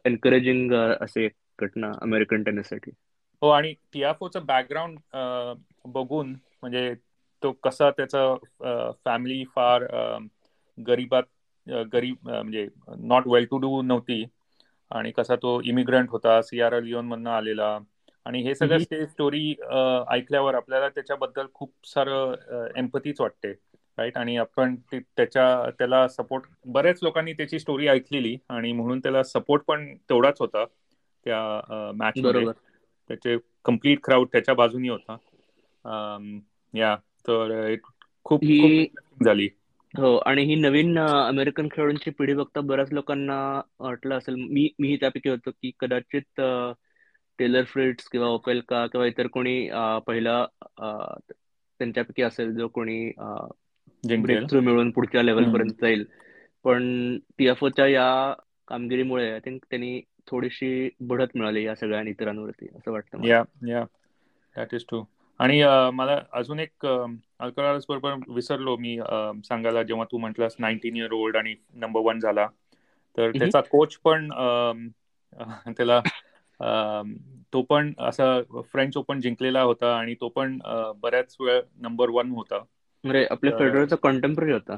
[0.05, 1.27] एनकरेजिंग असे
[1.59, 2.91] घटना अमेरिकन टेनिससाठी
[3.41, 4.99] हो आणि टियाफोचं बॅकग्राऊंड
[5.85, 6.93] बघून म्हणजे
[7.43, 9.85] तो कसा त्याचा फॅमिली फार
[10.77, 11.23] गरीबात
[11.93, 12.67] गरीब म्हणजे
[12.99, 14.23] नॉट वेल टू डू नव्हती.
[14.91, 17.77] आणि कसा तो इमिग्रंट होता सियारा लिओन मधनं आलेला.
[18.25, 19.49] आणि हे सगळं ते स्टोरी
[20.11, 23.51] ऐकल्यावर आपल्याला त्याच्याबद्दल खूप सारं एम्पथीच वाटते.
[23.97, 28.35] राईट आणि आपण त्याच्या त्याला सपोर्ट बऱ्याच लोकांनी त्याची स्टोरी ऐकलेली.
[28.49, 30.65] आणि म्हणून त्याला सपोर्ट पण तेवढाच होता.
[31.25, 32.51] त्या मॅच बरोबर.
[33.09, 35.17] त्याचे कंप्लीट क्राऊड त्याच्या बाजूनी होता.
[36.73, 36.95] या.
[37.25, 37.75] तर
[38.25, 38.43] खूप
[39.21, 39.49] झाली.
[39.93, 43.35] हो आणि ही नवीन अमेरिकन खेळाडूंची पिढी बघता बऱ्याच लोकांना
[43.79, 46.41] वाटलं असेल मी मीही त्यापैकी होतो की कदाचित
[47.39, 49.55] टेलर फ्रिट्स किंवा ओपेलका किंवा इतर कोणी
[50.07, 50.45] पहिला
[51.79, 53.11] त्यांच्यापैकी असेल जो कोणी
[54.43, 56.05] थ्रू मिळून पुढच्या लेवल पर्यंत जाईल.
[56.65, 58.33] पण टीएफओच्या या
[58.67, 63.83] कामगिरीमुळे आय थिंक त्यांनी थोडीशी बढत मिळाली या सगळ्या इतरांवरती असं वाटतं या या
[64.55, 65.03] दॅट इज ट्रू
[65.41, 65.61] आणि
[65.93, 68.97] मला अजून एक बरोबर विसरलो मी
[69.45, 72.47] सांगायला जेव्हा तू म्हटलास नाईन्टीन इयर ओल्ड आणि नंबर वन झाला.
[73.17, 74.29] तर त्याचा कोच पण
[75.69, 75.99] त्याला
[77.53, 78.25] तो पण असा
[78.63, 80.57] फ्रेंच ओपन जिंकलेला होता आणि तो पण
[81.01, 82.63] बऱ्याच वेळ नंबर वन होता.
[83.03, 84.77] म्हणजे आपल्या फेडरलचा कॉन्टेम्पररी होता.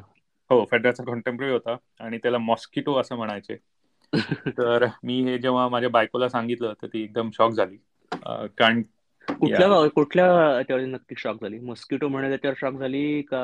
[0.50, 3.58] हो फेडरलचा कॉन्टेम्पररी होता आणि त्याला मॉस्किटो असं म्हणायचे.
[4.58, 7.78] तर मी हे जेव्हा माझ्या बायकोला सांगितलं तर ती एकदम शॉक झाली.
[8.58, 8.82] कारण
[9.28, 10.26] कुठल्या कुठल्या
[10.58, 11.60] याच्यावर नक्की शॉक झाली?
[11.62, 13.44] मॉस्किटो म्हणे त्याच्यावर शॉक झाली का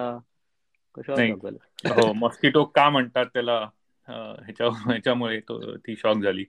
[1.90, 3.60] हो मॉस्किटो का म्हणतात त्याला?
[4.08, 6.44] ह्याच्या ह्याच्यामुळे तो ती शॉक झाली.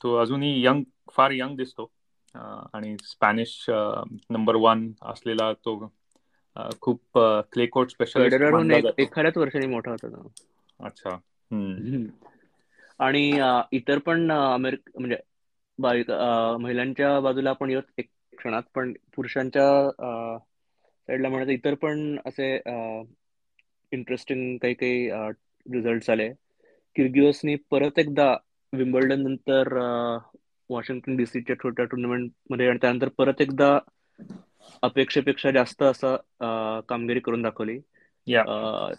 [0.00, 1.90] तो अजूनही यंग फार यंग दिसतो.
[2.74, 5.78] आणि स्पॅनिश नंबर वन असलेला तो
[6.82, 7.18] खूप
[7.52, 8.42] क्ले कोर्ट स्पेशलिस्ट
[8.98, 10.28] एखाद्याच वर्षांनी मोठा होता
[10.80, 11.18] अच्छा.
[13.00, 13.22] आणि
[13.72, 15.16] इतर पण अमेरिक म्हणजे
[16.58, 19.68] महिलांच्या बाजूला आपण येत एक क्षणात पण पुरुषांच्या
[21.08, 22.54] साईडला म्हणत इतर पण असे
[23.92, 25.08] इंटरेस्टिंग काही काही
[25.66, 26.28] रिझल्ट आले.
[26.96, 28.32] किर्गिओसनी परत एकदा
[28.72, 29.68] विम्बल्डन नंतर
[30.70, 33.78] वॉशिंग्टन डीसीच्या छोट्या टुर्नामेंटमध्ये आणि त्यानंतर परत एकदा
[34.82, 36.16] अपेक्षेपेक्षा जास्त असं
[36.88, 37.78] कामगिरी करून दाखवली.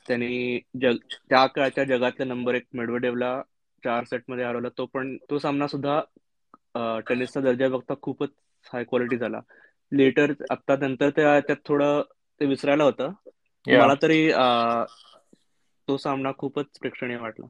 [0.08, 0.96] त्यांनी जग
[1.30, 3.42] त्या काळच्या जगातल्या नंबर एक मेडवेडेवला
[3.84, 4.70] चार सेटमध्ये हरवला.
[4.78, 6.00] तो पण तो सामना सुद्धा
[7.08, 8.30] टेनिसचा दर्जा बघता खूपच
[8.66, 9.40] हाय क्वालिटी झाला.
[9.92, 12.02] लेटर आता नंतर त्यात थोडं
[12.42, 13.12] ते विसरायला होतं.
[13.66, 14.28] मला तरी
[15.88, 17.46] तो सामना खूपच प्रेक्षणीय वाटला.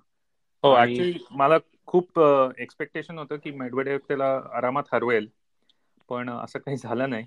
[0.64, 2.20] हो ऍक्च्युली मला खूप
[2.60, 5.28] एक्सपेक्टेशन होतं की मेडवेडेव त्याला आरामात हरवेल.
[6.10, 7.26] पण असं काही झालं नाही.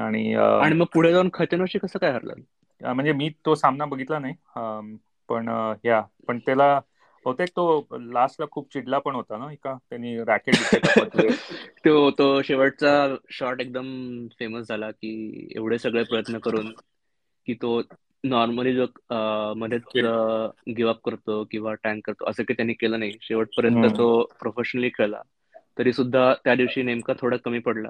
[0.00, 2.40] आणि आणि मग पुढे जाऊन खचनोशी कसं काय हरलं
[2.80, 4.34] म्हणजे मी तो सामना बघितला नाही.
[5.28, 5.48] पण
[5.84, 6.78] या पण त्याला
[7.26, 10.54] बहुतेक तो लास्टला खूप चिडला पण होता ना का त्यांनी रॅकेट
[11.86, 13.86] तो तो शेवटचा शॉट एकदम
[14.38, 16.72] फेमस झाला की एवढे सगळे प्रयत्न करून
[17.46, 17.82] की तो
[18.24, 18.86] नॉर्मली जो
[19.56, 19.82] मध्येच
[20.68, 23.12] गिव्ह अप करतो किंवा टँक करतो असं काही त्यांनी केलं नाही.
[23.20, 24.08] शेवटपर्यंत तो
[24.40, 25.22] प्रोफेशनली खेळला.
[25.78, 27.88] तरी सुद्धा त्या दिवशी नेमका थोडा कमी पडला.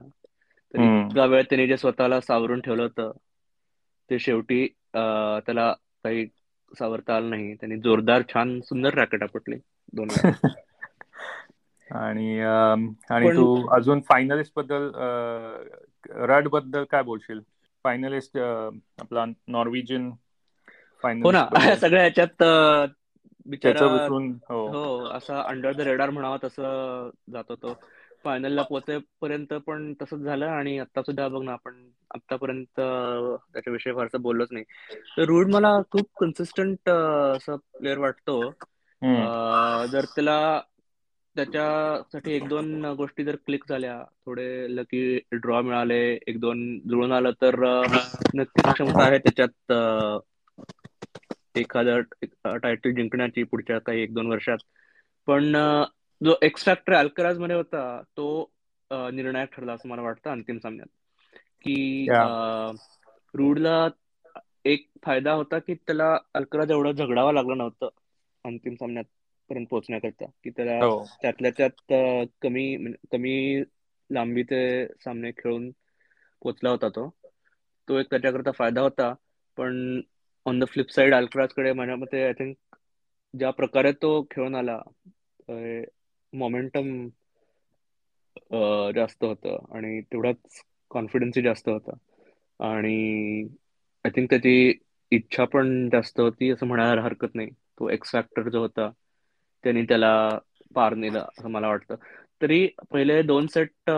[0.75, 3.13] तरी इतका वेळ त्यांनी जे स्वतःला सावरून ठेवलं होतं
[4.11, 5.73] ते शेवटी त्याला
[6.05, 6.27] काही
[6.73, 9.57] सावरता आलं नाही त्यांनी जोरदार छान सुंदर रॅकेट आपटली
[9.93, 10.11] दोन
[11.97, 12.39] आणि
[13.11, 13.45] आणि तू
[13.77, 14.91] अजून फायनलिस्टबद्दल
[16.25, 17.41] रडबद्दल काय बोलशील?
[17.85, 20.11] फायनलिस्ट आपला नॉर्वेजियन
[21.25, 21.43] हो ना
[21.77, 22.43] सगळ्या ह्याच्यात
[23.47, 23.85] बिचारा
[24.51, 24.61] हो.
[24.69, 27.75] हो असा अंडर द रेडार म्हणावा तसं जात होतो.
[28.27, 34.49] फायनलला पोहोचेपर्यंत पण तसंच झालं आणि आता सुद्धा बघ ना आपण आतापर्यंत त्याच्याविषयी फारसं बोललोच
[34.51, 34.65] नाही.
[35.17, 38.39] तर रूड मला खूप कन्सिस्टंट असं प्लेअर वाटतो.
[39.89, 40.37] जर त्याला
[41.37, 47.31] त्याच्यासाठी एक दोन गोष्टी जर क्लिक झाल्या थोडे लकी ड्रॉ मिळाले एक दोन जुळून आलं
[47.43, 47.61] तर
[48.35, 49.73] नक्कीच क्षमता आहे त्याच्यात
[51.55, 52.01] एखादं
[52.59, 54.59] टायटल जिंकण्याची पुढच्या काही एक दोन वर्षात.
[55.29, 55.57] पण
[56.25, 58.51] जो एक्स फॅक्टर अल्कराजमध्ये होता तो
[58.93, 60.87] निर्णायक ठरला असं मला वाटतं अंतिम सामन्यात.
[61.63, 62.07] की
[63.35, 63.89] रूडला
[64.65, 67.89] एक फायदा होता की त्याला अल्कराज एवढं झगडावं लागलं नव्हतं
[68.45, 69.05] अंतिम सामन्यात
[69.49, 70.25] पर्यंत पोहोचण्याकरता.
[70.45, 71.05] की त्याला हो.
[71.23, 73.63] त्यातल्या त्यात कमी कमी
[74.11, 75.71] लांबीचे सामने खेळून
[76.43, 77.15] पोचला होता तो.
[77.89, 79.15] तो एक त्याच्याकरता फायदा होता.
[79.57, 80.01] पण
[80.45, 82.57] ऑन द फ्लिप साइडकडे माझ्या मते आय थिंक
[83.39, 84.81] ज्या प्रकारे तो खेळून आला
[86.37, 87.09] मोमेंटम
[88.95, 91.97] जास्त होतं आणि तेवढाच कॉन्फिडन्सही जास्त होता.
[92.61, 93.43] आणि
[94.05, 94.73] आय थिंक त्याची
[95.13, 97.49] इच्छा पण जास्त होती असं म्हणायला हरकत नाही.
[97.79, 98.91] तो एक्स फॅक्टर जो होता
[99.65, 100.39] त्यांनी त्याला
[100.75, 101.95] पार नेला असं मला वाटतं.
[102.43, 103.91] तरी पहिले दोन सेट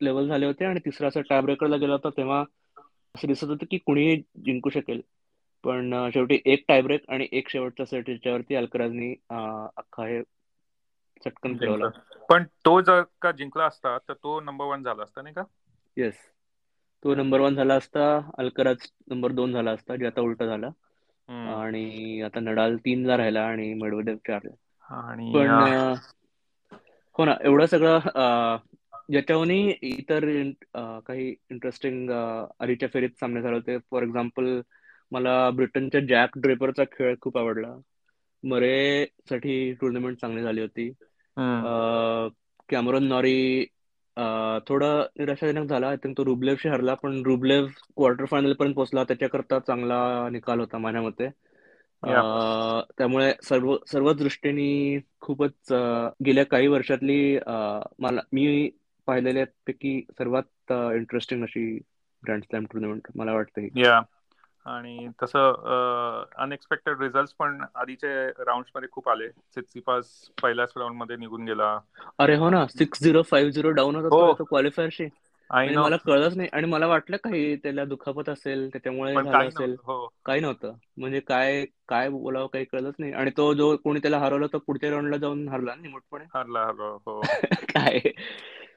[0.00, 2.40] लेवल झाले होते आणि तिसरा सेट टाय ब्रेकरला गेला होता तेव्हा
[3.14, 5.00] असं दिसत होतं की कुणीही जिंकू शकेल.
[5.64, 10.20] पण शेवटी एक टायब्रेक आणि एक शेवटचा सेट याच्यावरती अल्कराजनी अख्खा हे
[11.20, 11.88] चटकन फिरवला.
[12.30, 15.42] पण तो जर का जिंकला असता तर तो नंबर वन झाला असता नाही का?
[15.96, 16.18] येस
[17.02, 18.04] तो नंबर वन झाला असता
[18.38, 20.70] अल्कराज नंबर दोन झाला असता जे आता उलट झाला.
[21.48, 24.48] आणि आता नडाल तीन ला राहिला आणि मेडवेदेव चार
[24.90, 25.60] आणि पण
[27.18, 27.24] हो.
[27.26, 27.98] ना एवढं सगळं
[29.10, 30.24] ज्याच्याहूनही इतर
[31.06, 33.78] काही इंटरेस्टिंग आधीच्या फेरीत सामने झाले होते.
[33.82, 34.60] फॉर एक्झाम्पल
[35.12, 37.74] मला ब्रिटनच्या जॅक ड्रेपरचा खेळ खूप आवडला.
[38.42, 38.70] मरे
[39.28, 40.90] साठी टुर्नामेंट चांगली झाली होती.
[42.68, 43.64] कॅमरॉन नॉरी
[44.68, 45.88] थोडं निराशाजनक झाला.
[45.88, 49.04] आय थिंक तो रुबलेवशी हरला पण रुबलेव क्वार्टर फायनल पर्यंत पोहोचला.
[49.04, 51.28] त्याच्याकरता चांगला निकाल होता माझ्या मते
[52.98, 55.72] त्यामुळे सर्व सर्व दृष्टीने खूपच
[56.26, 57.36] गेल्या काही वर्षातली
[57.98, 58.68] मला मी
[59.08, 61.66] पाहिलेल्या पैकी सर्वात इंटरेस्टिंग अशी
[62.22, 63.70] ग्रँड स्लॅम टुर्नामेंट मला वाटतं या.
[64.68, 65.52] आणि तसं
[66.36, 69.28] अनएक्सपेक्टेड रिझल्ट पण आधीचे राऊंडमध्ये खूप आले.
[69.86, 71.78] पास पहिल्याच राऊंडमध्ये निघून गेला.
[72.18, 75.06] अरे हो ना six zero five zero down होता क्वालिफायरशी
[75.50, 76.48] आणि मला कळलंच नाही.
[76.52, 79.76] आणि मला वाटलं काही त्याला दुखापत असेल त्याच्यामुळे असेल.
[79.84, 80.08] हो.
[80.24, 80.72] काही नव्हतं.
[80.96, 83.12] म्हणजे काय काय बोलावं काही कळलंच नाही.
[83.12, 86.24] आणि तो जो कोणी त्याला हरवलं तो पुढच्या राऊंडला जाऊन हरला निमूटपणे.
[86.34, 86.62] हरला
[87.06, 87.20] हो.
[87.52, 87.98] काय?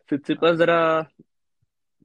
[0.10, 1.02] सिक्सिपास जरा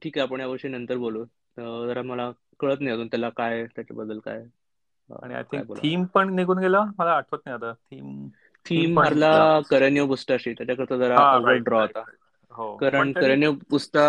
[0.03, 1.25] ठीक आहे आपण या गोष्टी नंतर बोलू.
[1.57, 4.43] जरा मला कळत नाही अजून त्याला काय त्याच्याबद्दल काय
[5.09, 6.83] आणि आय थिंक थीम पण निघून गेला?
[6.97, 7.73] मला आठवत नाही आता.
[7.73, 8.27] थीम
[8.65, 9.29] थीम हरला
[9.69, 12.03] करण्यो बुस्टाशी त्याच्याकरता जरा ड्रॉ होता.
[12.51, 12.69] हो.
[12.81, 14.03] कारण करण्यो बुस्टा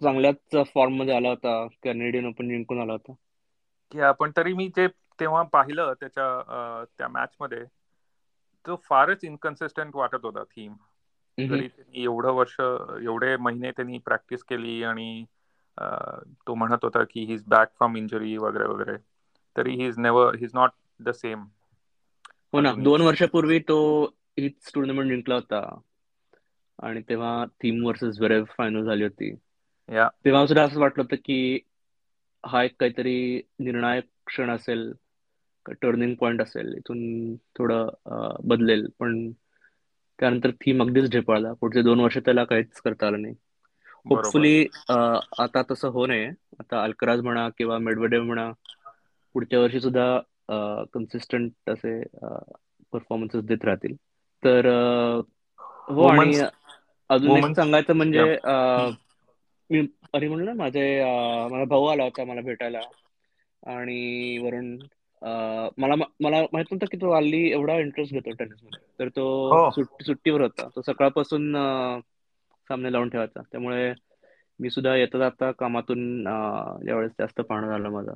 [0.00, 1.66] चांगल्याच फॉर्ममध्ये आला होता.
[1.82, 3.12] कॅनेडियन ओपन जिंकून आला होता.
[3.92, 4.86] की पण तरी मी जे
[5.20, 7.64] तेव्हा पाहिलं त्याच्या त्या मॅच मध्ये
[8.64, 10.74] तो फारच इनकन्सिस्टंट वाटत होता थीम
[11.38, 15.24] जरी एवढं वर्ष एवढे महिने त्यांनी प्रॅक्टिस केली आणि
[16.46, 18.96] तो म्हणत होता की he is back from injury वगैरे वगैरे.
[19.56, 21.44] तरी he is never he is not the same
[22.52, 22.72] हो ना.
[22.74, 23.78] दोन वर्षापूर्वी तो
[24.38, 25.60] हीच टुर्नामेंट जिंकला होता.
[26.78, 29.30] आणि तेव्हा थीम वर्सेस वेरेव फायनल झाली होती.
[30.24, 31.58] तेव्हा सुद्धा असं वाटलं होतं की
[32.44, 34.92] हा एक काहीतरी निर्णायक क्षण असेल
[35.82, 36.72] टर्निंग पॉइंट असेल.
[36.76, 37.88] इथून थोडं
[38.48, 38.86] बदलेल.
[38.98, 39.30] पण
[40.18, 43.34] त्यानंतर थीम अगदीच ढेपाळला पुढचे दोन वर्ष त्याला काहीच करता आलं नाही.
[44.08, 46.28] होपफुली आता तसं हो नये.
[46.60, 48.50] आता अल्कराज म्हणा किंवा मेडवेडेव म्हणा
[49.34, 52.00] पुढच्या वर्षी सुद्धा कन्सिस्टंट असे
[52.92, 53.94] परफॉर्मन्सेस देत राहतील.
[54.42, 54.66] तर
[55.88, 56.38] हो आणि
[57.10, 58.22] अजून एक सांगायचं म्हणजे
[59.70, 59.80] मी
[60.14, 60.84] अरे म्हणलं माझे
[61.50, 62.80] माझा भाऊ आला होता मला भेटायला.
[63.62, 64.76] आणि वरून
[65.78, 68.80] मला मला माहीत नव्हतं की तो हल्ली एवढा इंटरेस्ट घेतो टेनिसमध्ये.
[68.98, 69.70] तर तो हो.
[69.70, 70.68] सुट्टी सुट्टीवर होता.
[70.68, 71.54] तो सकाळपासून
[72.68, 73.42] सामने लावून ठेवायचा.
[73.42, 73.92] त्यामुळे
[74.60, 76.26] मी सुद्धा येता जाता कामातून
[76.88, 78.12] यावेळेस जास्त पाहणं झालं माझं.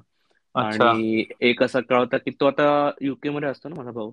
[0.54, 2.64] आणि एक असा काळ होता की तो आता
[3.02, 4.12] युके मध्ये असतो ना माझा भाऊ.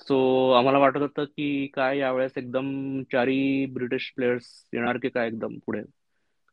[0.00, 0.16] सो
[0.52, 2.68] आम्हाला वाटत होतं की काय यावेळेस एकदम
[3.12, 5.82] चारी ब्रिटिश प्लेयर्स येणार की काय एकदम पुढे.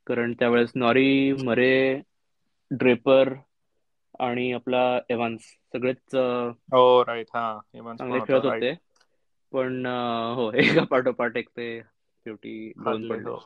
[0.07, 1.71] कारण त्यावेळेस नॉरी मरे
[2.71, 3.33] ड्रेपर
[4.19, 6.15] आणि आपला एव्हान्स सगळेच
[6.73, 7.43] हो हा
[7.99, 8.73] चांगले खेळत होते.
[9.53, 9.85] पण
[10.35, 11.67] हो एका पाठोपाठ एक ते
[12.25, 13.29] शेवटी हरले पडले.
[13.29, 13.39] हो.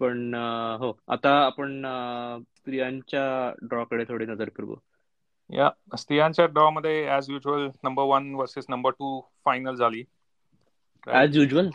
[0.00, 0.34] पण
[0.80, 1.82] हो आता आपण
[2.56, 3.24] स्त्रियांच्या
[3.62, 4.76] ड्रॉ कडे थोडी नजर फिरवू
[5.50, 10.02] या स्त्रियांच्या ड्रॉ मध्ये as usual number one versus number two final झाली.
[11.06, 11.70] ऍज युजल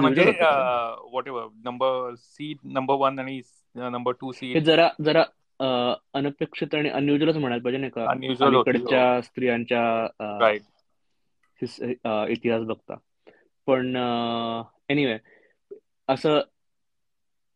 [0.00, 0.24] म्हणजे
[1.26, 3.40] whatever number seed number one आणि
[3.76, 5.24] नंबर टू सीड जरा जरा
[6.14, 8.06] अनपेक्षित आणि अनयुजलच म्हणायला पाहिजे नाही का?
[8.10, 8.62] अनयुजल हो.
[8.62, 9.84] अलीकडच्या स्त्रियांच्या
[12.28, 12.94] इतिहास बघता.
[13.66, 13.96] पण
[14.88, 15.18] एनिवे
[16.08, 16.40] असं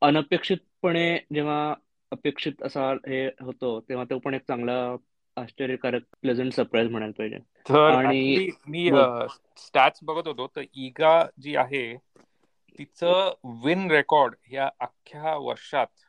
[0.02, 1.74] अनपेक्षितपणे जेव्हा
[2.12, 4.74] अपेक्षित असा हे होतो तेव्हा तो पण एक चांगला
[5.36, 7.38] आश्चर्यकारक प्लेझंट सरप्राईज म्हणायला पाहिजे.
[7.66, 8.88] तर आणि मी
[9.58, 11.82] स्टॅट्स बघत होतो तर इगा जी आहे
[12.78, 16.04] तिचं विन रेकॉर्ड ह्या अख्ख्या वर्षात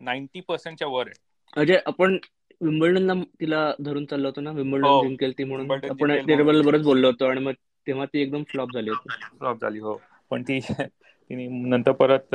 [0.00, 1.20] नाईन्टी पर्सेंटच्या वर आहे.
[1.56, 2.16] अजय आपण
[2.60, 4.50] विम्बल्डनला तिला धरून चाललो होतो ना?
[4.52, 5.70] विम्बल्डन हो जिंकेल ती म्हणून.
[5.90, 7.52] आपण बरंच बोललो होतो आणि मग
[7.86, 9.10] तेव्हा ती एकदम फ्लॉप झाली होती.
[9.38, 10.00] फ्लॉप झाली हो.
[10.30, 12.34] पण ती तिने नंतर परत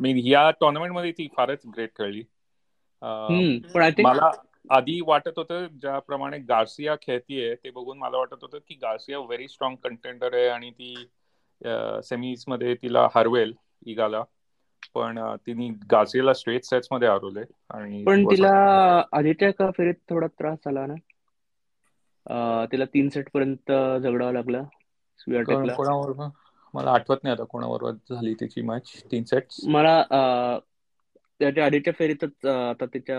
[0.00, 2.22] मीन या टुर्नामेंटमध्ये ती फारच ग्रेट खेळली.
[3.98, 4.30] मला
[4.70, 9.76] आधी वाटत होतं ज्याप्रमाणे गार्सिया खेळतीये ते बघून मला वाटत होतं की गार्सिया व्हेरी स्ट्रॉंग
[9.82, 11.08] कंटेंडर आहे आणि ती
[12.04, 13.52] सेमीजमध्ये तिला हरवेल
[13.86, 14.22] इगाला.
[14.94, 18.48] पण तिने गार्सियाला स्ट्रेट सेट्समध्ये हरवले आणि पण तिला
[19.12, 20.94] आधीच्या एका फेरीत थोडा त्रास झाला ना?
[22.72, 24.64] तिला तीन सेट पर्यंत झगडावं लागलं.
[25.44, 26.28] कोण- स्वियाटेकला कोणाबरोबर?
[26.74, 29.94] मला आठवत नाही आता कोणाबरोबर झाली तिची मॅच तीन सेट्स मला
[31.40, 33.18] त्याच्या आधीच्या फेरीतच आता तिच्या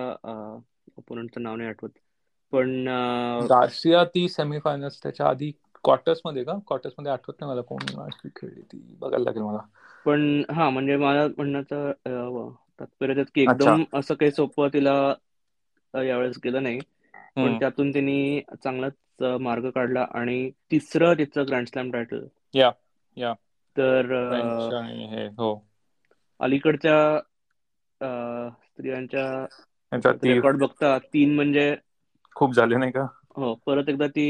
[0.97, 1.89] ओपोनंटचं नाव नाही आठवत.
[2.53, 2.87] पण
[3.49, 5.51] गार्सिया ती सेमीफायनल्स त्याच्या आधी
[5.85, 6.57] क्वार्टर्समध्ये का?
[6.67, 8.95] क्वार्टर्समध्ये आठवत नाही मला कोण खेळली ती.
[8.95, 9.65] बघायला लागेल मला.
[10.05, 11.91] पण हा म्हणजे माझ्या म्हणण्याचं
[12.79, 14.93] तात्पर्य की एकदम असं काही सोपं तिला
[15.93, 16.79] यावेळेस गेलं नाही.
[17.37, 22.71] पण त्यातून तिने चांगलाच मार्ग काढला आणि तिसरं तिचं ग्रँड स्लॅम टायटल या
[23.17, 23.33] या.
[23.75, 25.27] तर हे
[26.39, 26.97] अलीकडच्या
[28.61, 29.25] स्त्रियांच्या
[30.23, 31.73] रेकॉर्ड बघता तीन म्हणजे
[32.35, 33.05] खूप झाले नाही का?
[33.37, 34.23] हो परत एकदा ती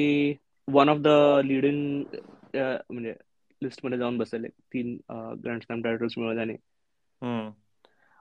[0.68, 1.08] वन ऑफ द
[1.46, 2.16] लिडिंग
[2.56, 3.14] म्हणजे
[3.62, 4.46] लिस्टमध्ये जाऊन बसेल.
[4.66, 4.96] तीन
[5.38, 6.56] ग्रँड स्लॅम टायटल्स मिळवल्याने.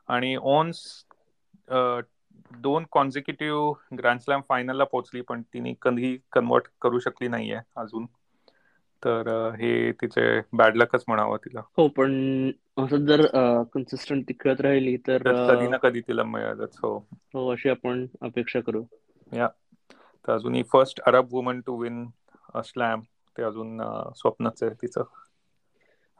[0.09, 0.81] आणि ओन्स
[2.61, 8.07] दोन कॉन्झिक्युटिव्ह ग्रँड स्लॅम फायनलला पोहोचली पण तिने कधी कन्वर्ट करू शकली नाहीये अजून.
[9.03, 11.61] तर हे तिचे बॅड लकच म्हणावं तिला.
[11.79, 12.13] हो पण
[12.79, 13.25] असं जर
[13.73, 16.99] कन्सिस्टंट ती खेळत राहिली तर कधी ना कधी तिला मिळालच हो.
[17.35, 18.85] हो अशी आपण अपेक्षा करू.
[19.33, 19.49] या.
[19.91, 22.05] तर अजूनही first Arab women to win
[22.65, 23.01] slam
[23.37, 23.79] ते अजून
[24.17, 25.05] स्वप्नच आहे तिचं.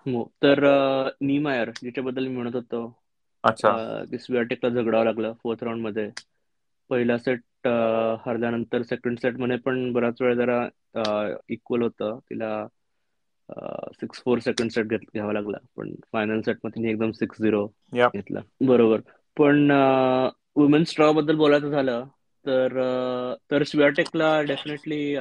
[0.07, 0.65] हो तर
[1.23, 2.87] नीमायर जिच्याबद्दल मी म्हणत होतो
[4.21, 6.11] स्वियाटेकला झगडावं लागलं फोर्थ राऊंडमध्ये.
[6.91, 7.67] पहिला सेट
[8.27, 10.63] हरल्यानंतर सेकंड सेटमध्ये पण बराच वेळ जरा
[11.49, 12.19] इक्वल होतं.
[12.31, 12.67] तिला
[14.01, 15.59] सिक्स फोर सेकंड सेट घ्यावा लागला.
[15.77, 17.67] पण फायनल सेटमध्ये तिने एकदम सिक्स झिरो
[18.15, 18.41] घेतला.
[18.67, 19.01] बरोबर.
[19.37, 19.71] पण
[20.57, 22.05] वुमेन्स ड्रॉ बद्दल बोलायचं झालं
[22.45, 22.79] तर
[23.51, 25.15] तर स्वियाटेकला डेफिनेटली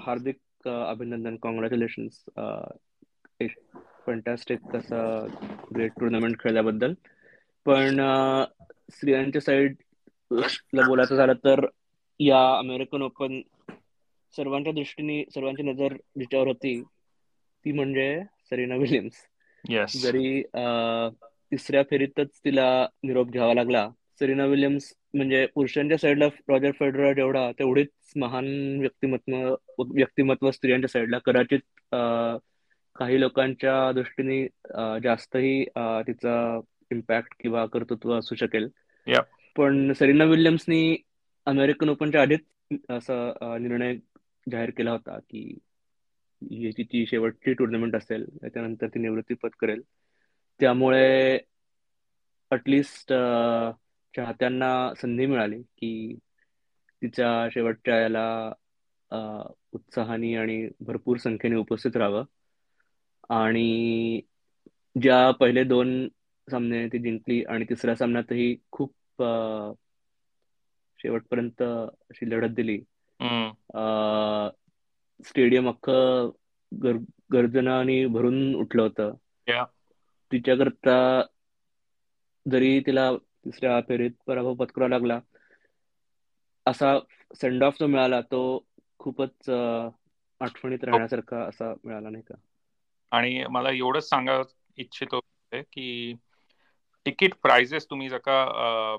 [0.00, 1.36] हार्दिक अभिनंदन.
[1.42, 2.08] कॉंग्रॅच्युलेशन
[3.40, 3.56] एक
[4.08, 5.02] फंटॅस्टिक असा
[5.70, 6.94] ग्रेट टुर्नामेंट खेळल्याबद्दल.
[7.66, 8.00] पण
[8.90, 9.74] स्त्रियांच्या साईड
[10.30, 11.64] ला बोलायचं झालं तर
[12.20, 13.40] या अमेरिकन ओपन
[14.34, 16.80] सर्वांच्या दृष्टीने सर्वांची नजर जिच्यावर होती
[17.64, 18.08] ती म्हणजे
[18.50, 19.26] सरीना विलियम्स
[19.64, 20.42] येस जरी
[21.52, 22.66] तिसऱ्या फेरीतच तिला
[23.02, 23.88] निरोप घ्यावा लागला
[24.20, 28.46] सरीना विलियम्स म्हणजे पुरुषांच्या साईडला रॉजर फेडरर जेवढा तेवढीच महान
[28.80, 29.54] व्यक्तिमत्व
[29.90, 31.60] व्यक्तिमत्व स्त्रियांच्या साईडला कदाचित
[32.98, 34.46] काही लोकांच्या दृष्टीने
[35.02, 35.64] जास्तही
[36.06, 36.60] तिचा
[36.92, 38.68] इम्पॅक्ट किंवा कर्तृत्व असू शकेल.
[39.56, 40.96] पण सरीना विल्यम्सनी
[41.46, 42.40] अमेरिकन ओपनच्या आधीच
[42.90, 43.96] असा निर्णय
[44.50, 45.58] जाहीर केला होता की
[46.42, 49.82] ही तिची शेवटची टुर्नामेंट असेल त्याच्यानंतर ती निवृत्ती पत्करेल
[50.60, 51.38] त्यामुळे
[52.50, 53.12] अटलिस्ट
[54.16, 56.18] चाहत्यांना संधी मिळाली की
[57.02, 58.52] तिच्या शेवटच्या याला
[59.72, 62.24] उत्साहाने आणि भरपूर संख्येने उपस्थित राहावं.
[63.30, 64.20] आणि
[64.96, 66.08] ज्या पहिले दोन
[66.48, 69.22] सामने ती जिंकली आणि तिसऱ्या सामन्यातही खूप
[70.98, 72.78] शेवटपर्यंत अशी लढत दिली.
[75.24, 76.30] स्टेडियम अख्खं
[77.32, 79.12] गर्जनाने भरून उठलं होतं.
[80.32, 80.96] तिच्याकरता
[82.46, 85.18] जरी तिला तिसऱ्या फेरीत पराभव पत्करावा लागला
[86.66, 86.98] असा
[87.34, 88.40] सेंड ऑफ जो मिळाला तो
[89.00, 89.48] खूपच
[90.40, 92.34] आठवणीत राहण्यासारखा असा मिळाला नाही का?
[93.10, 94.42] आणि मला एवढंच सांगा
[94.76, 95.20] इच्छितो
[95.52, 96.14] की
[97.06, 98.96] तिकीट प्राइजेस तुम्ही जर का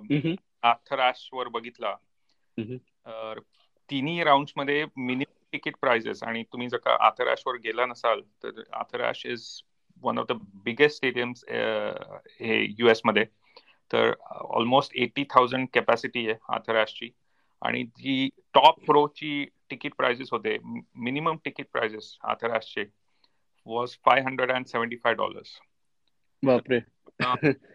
[1.33, 1.95] वर बघितला
[3.89, 9.25] तिन्ही राऊंडमध्ये मिनिमम तिकीट प्राइजेस आणि तुम्ही जर का आथरॅश वर गेला नसाल तर Arthur Ashe
[9.25, 9.61] is
[10.03, 10.31] one of the
[10.63, 11.43] biggest stadiums
[12.41, 13.25] हे युएसमध्ये.
[13.93, 17.09] तर ऑलमोस्ट एटी थाउजंड कॅपॅसिटी आहे आथरॅशची
[17.61, 20.57] आणि जी टॉप प्रोची तिकीट प्राइजेस होते
[20.95, 22.83] minimum ticket prices आथरॅशचे
[23.69, 25.47] was five hundred and seventy five dollars
[26.43, 26.77] बापरे.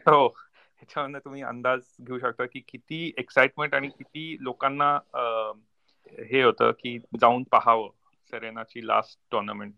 [0.06, 0.26] हो.
[0.76, 4.98] ह्याच्यावर तुम्ही अंदाज घेऊ शकता की किती एक्साइटमेंट आणि किती लोकांना
[6.18, 7.90] हे होतं की जाऊन पाहावं
[8.30, 9.74] सेरेनाची लास्ट टुर्नामेंट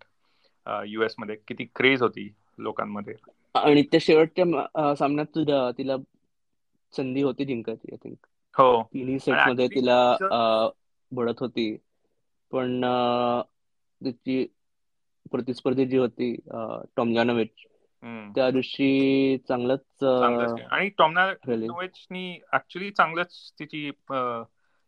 [0.87, 1.37] युएसमध्ये.
[1.49, 3.15] किती क्रेज होती लोकांमध्ये.
[3.55, 5.97] आणि त्या शेवटच्या सामन्यात तिला
[6.97, 8.27] संधी होती जिंकायची आय थिंक
[8.59, 8.83] हो.
[8.83, 10.17] तिन्ही सेटमध्ये तिला
[11.13, 11.77] बढत होती.
[12.51, 12.81] पण
[14.05, 14.47] तिची
[15.33, 16.35] प्रतिस्पर्धी जी होती
[16.97, 17.65] टॉम जानोविच
[18.35, 20.05] त्या दिवशी चांगलंच
[20.71, 23.87] आणि टॉम जानोविचनी ऍक्च्युली चांगलंच तिची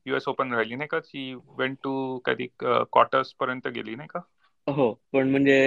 [0.06, 0.98] युएस ओपन राहिली नाही का?
[1.00, 4.20] ती वेंट टू कधी क्वार्टर्स पर्यंत गेली नाही का?
[4.66, 5.58] हो पण म्हणजे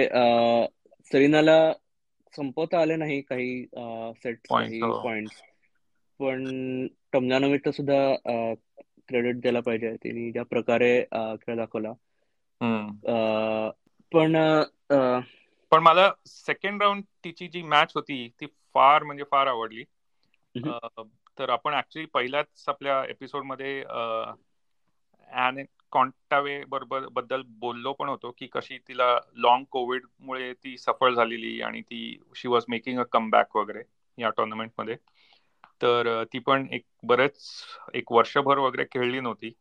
[1.12, 1.56] सरीनाला
[2.34, 3.64] संपवता आले नाही काही
[4.16, 4.48] सेट
[5.02, 5.34] पॉइंट
[6.20, 6.44] पण
[7.12, 9.94] टमजानोविच सुद्धा क्रेडिट द्यायला पाहिजे.
[9.96, 10.92] तिने ज्या प्रकारे
[11.38, 11.92] खेळ दाखवला
[14.12, 14.36] पण
[15.72, 19.84] पण मला सेकंड राऊंड तिची जी मॅच होती ती फार म्हणजे फार आवडली.
[21.38, 23.82] तर आपण ऍक्च्युली पहिल्याच आपल्या एपिसोडमध्ये
[25.92, 31.60] कॉन्टावे बरोबर बद्दल बोललो पण होतो की कशी तिला लॉंग कोविड मुळे ती सफळ झालेली
[31.62, 32.02] आणि ती
[32.36, 33.82] she was making a comeback वगैरे
[34.18, 34.96] या टुर्नामेंटमध्ये.
[35.80, 37.38] तर ती पण एक बरेच
[37.94, 39.52] एक वर्षभर वगैरे खेळली नव्हती.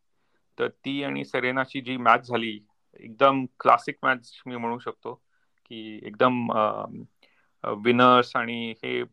[0.57, 2.57] तर ती आणि सेरेनाची जी मॅच झाली
[2.93, 5.13] एकदम क्लासिक मॅच मी म्हणू शकतो
[5.65, 6.47] की एकदम
[7.63, 9.03] विनर्स आणि हे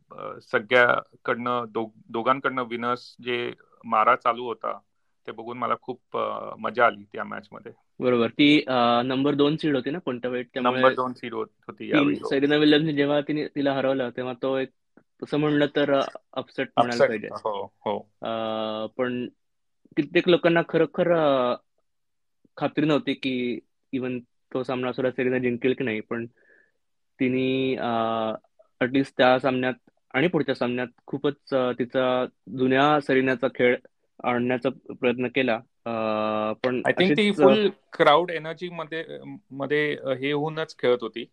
[0.42, 1.64] सगळ्याकडनं
[2.08, 3.52] दोघांकडनं विनर्स जे
[3.84, 4.78] मारा चालू होता
[5.26, 6.16] ते बघून मला खूप
[6.58, 7.72] मजा आली त्या मॅच मध्ये.
[8.00, 8.28] बरोबर.
[8.30, 8.64] ती
[9.04, 11.90] नंबर दोन सीड होती ना वेळ नंबर दोन सीड होती
[12.24, 14.70] सरीना विल्यम्स जेव्हा तिने तिला हरवलं तेव्हा तो एक
[15.22, 15.92] तसं म्हणलं तर
[16.32, 17.28] अपसेट म्हणायला पाहिजे.
[17.28, 17.98] हो, हो.
[18.98, 19.26] पण
[19.96, 21.12] कित्येक लोकांना खरोखर
[22.56, 23.58] खात्री नव्हती की
[23.92, 24.18] इवन
[24.52, 26.26] तो सामना सुद्धा सेरीना जिंकेल की नाही पण
[27.18, 27.74] तिने
[28.80, 29.74] अटलिस्ट त्या सामन्यात
[30.14, 32.24] आणि पुढच्या सामन्यात खूपच तिचा
[32.58, 33.76] जुन्या सरीनाचा खेळ
[34.24, 34.68] आणण्याचा
[35.00, 35.58] प्रयत्न केला.
[36.62, 39.04] पण आय थिंक ती फुल क्राऊड एनर्जी मध्ये
[39.50, 41.24] मध्ये हे होऊनच खेळत होती.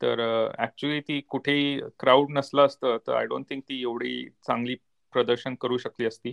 [0.00, 0.20] तर
[0.58, 4.74] ऍक्च्युली ती कुठेही क्राऊड नसलं असतं तर आय डोंट थिंक ती एवढी चांगली
[5.12, 6.32] प्रदर्शन करू शकली असती.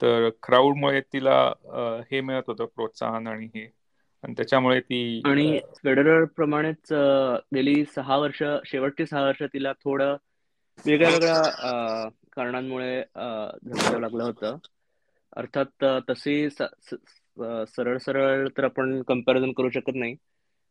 [0.00, 1.38] तर क्राऊडमुळे तिला
[2.10, 3.66] हे मिळत होतं प्रोत्साहन आणि हे.
[4.24, 6.92] आणि त्याच्यामुळे ती आणि फेडरर प्रमाणेच
[7.54, 10.16] गेली सहा वर्ष शेवटची सहा वर्ष तिला थोडं
[10.84, 14.56] वेगळ्या वेगळ्या कारणांमुळे झटकावं लागलं होतं.
[15.32, 20.14] अर्थात तशी सरळ सरळ तर आपण कंपॅरिझन करू शकत नाही.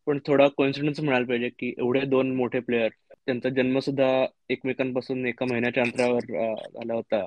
[0.07, 4.07] पण थोडा कॉन्फिडन्स मिळायला पाहिजे की एवढे दोन मोठे प्लेयर त्यांचा जन्म सुद्धा
[4.49, 7.25] एकमेकांपासून एका महिन्याच्या अंतरावर झाला होता.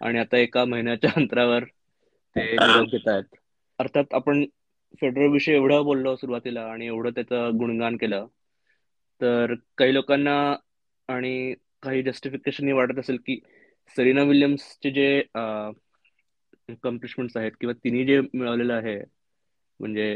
[0.00, 1.64] आणि आता एका महिन्याच्या अंतरावर
[2.36, 3.36] ते निरोप घेत आहेत
[3.78, 4.44] अर्थात आपण
[5.00, 8.26] फेडरल विषयी एवढं बोललो सुरुवातीला आणि एवढं त्याचं गुणगान केलं
[9.20, 10.34] तर काही लोकांना
[11.08, 13.38] आणि काही जस्टिफिकेशन वाटत असेल की
[13.96, 15.22] सरीना विल्यम्सचे जे
[16.68, 18.98] अकम्प्लिशमेंट आहेत किंवा तिने जे मिळवलेलं आहे
[19.80, 20.14] म्हणजे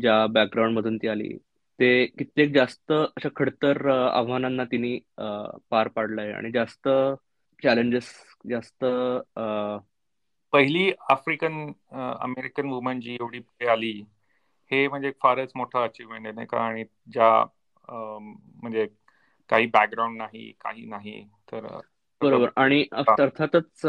[0.00, 1.36] ज्या बॅकग्राऊंड मधून ती आली
[1.78, 4.98] ते कित्येक जास्त अशा खडतर आव्हानांना तिने
[5.70, 6.88] पार पाडलंय आणि जास्त
[7.62, 8.12] चॅलेंजेस
[8.50, 8.84] जास्त
[10.52, 11.54] पहिली आफ्रिकन
[11.92, 13.92] अमेरिकन वुमन जी एवढी पुढे आली
[14.70, 16.60] हे म्हणजे फारच मोठं अचिव्हमेंट आहे नाही का?
[16.60, 17.30] आणि ज्या
[17.88, 18.86] म्हणजे
[19.50, 21.22] काही बॅकग्राऊंड नाही काही नाही
[21.52, 21.66] तर
[22.20, 22.48] बरोबर.
[22.56, 23.86] आणि अर्थातच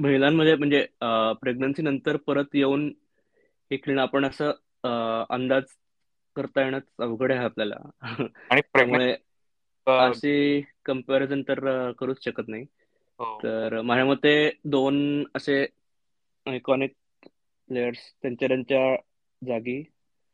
[0.00, 0.86] महिलांमध्ये म्हणजे
[1.42, 2.92] प्रेग्नन्सी नंतर परत येऊन
[3.70, 4.50] हे खेळणं आपण असं
[5.30, 5.64] अंदाज
[6.36, 7.76] करता येणं अवघड आहे आपल्याला.
[8.02, 8.60] आणि
[9.86, 10.34] असे
[10.84, 11.60] कंपॅरिझन तर
[11.92, 12.64] करूच शकत नाही.
[13.20, 13.38] हो.
[13.44, 14.34] तर माझ्या मते
[14.64, 15.64] दोन असे
[16.46, 16.92] आयकॉनिक
[17.68, 18.94] प्लेयर्स त्यांच्या त्यांच्या
[19.42, 19.82] जागी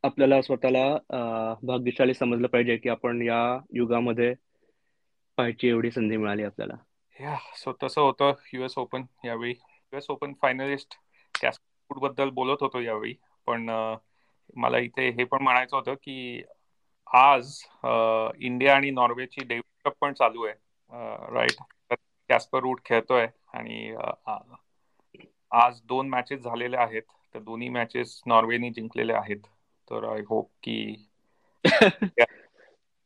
[0.04, 3.40] आपल्याला स्वतःला भाग्यशाली समजलं पाहिजे की आपण या
[3.74, 4.32] युगामध्ये
[5.36, 6.74] पाहायची एवढी संधी मिळाली आपल्याला.
[7.20, 9.54] या सो तसं होतं युएस ओपन यावेळी.
[9.92, 10.94] युएस ओपन फायनलिस्ट
[11.42, 13.14] कॅस्पूटबद्दल बोलत होतो यावेळी.
[13.46, 13.68] पण
[14.56, 16.42] मला इथे हे पण म्हणायचं होतं की
[17.06, 17.52] आज
[18.38, 20.54] इंडिया आणि नॉर्वेची डेव्हिड कप पण चालू आहे.
[21.34, 21.62] राईट
[22.28, 23.94] कॅस्पर रूट खेळतोय आणि
[25.52, 27.02] आज दोन मॅचेस झालेले आहेत.
[27.34, 29.40] तर दोन्ही मॅचेस नॉर्वेनी जिंकलेले आहेत.
[29.88, 31.06] तर आय होप की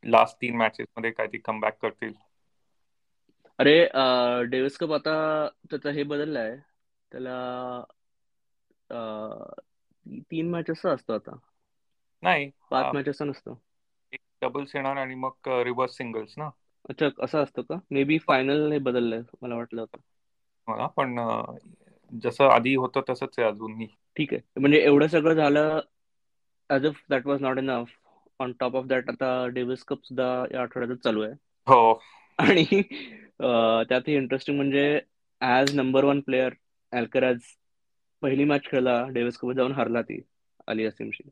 [0.03, 2.13] लास्ट तीन मॅचेस मध्ये काय ती कमबॅक करतील.
[3.59, 3.73] अरे
[4.47, 5.13] डेव्हिस कप आता
[5.71, 6.55] त्याचा हे बदललाय.
[7.11, 7.83] त्याला
[10.31, 11.35] तीन मॅचेस असतो आता.
[12.23, 13.53] नाही पाच मॅचेस नसतं.
[14.13, 16.49] एक डबल्स येणार आणि मग रिव्हर्स सिंगल्स ना?
[16.89, 17.75] अच्छा असं असतं का?
[17.91, 19.99] मे बी फायनल हे बदललंय मला वाटलं होतं
[20.67, 21.17] मला पण
[22.13, 23.87] जसं आधी होतं तसंच आहे अजूनही.
[24.17, 24.41] ठीक आहे.
[24.55, 25.79] म्हणजे एवढं सगळं झालं
[26.69, 27.91] as of that was not enough
[28.39, 31.33] on top of that आता डेव्हिस कप सुद्धा या आठवड्यातच चालू आहे.
[31.67, 31.93] हो.
[32.39, 32.81] आणि
[33.89, 34.99] त्यातही इंटरेस्टिंग म्हणजे
[35.41, 36.53] as number one player
[36.93, 37.39] Alcaraz
[38.21, 40.21] पहिली मॅच खेळला डेव्हिस कप जाऊन हरला ती
[40.67, 41.29] अली असीमशी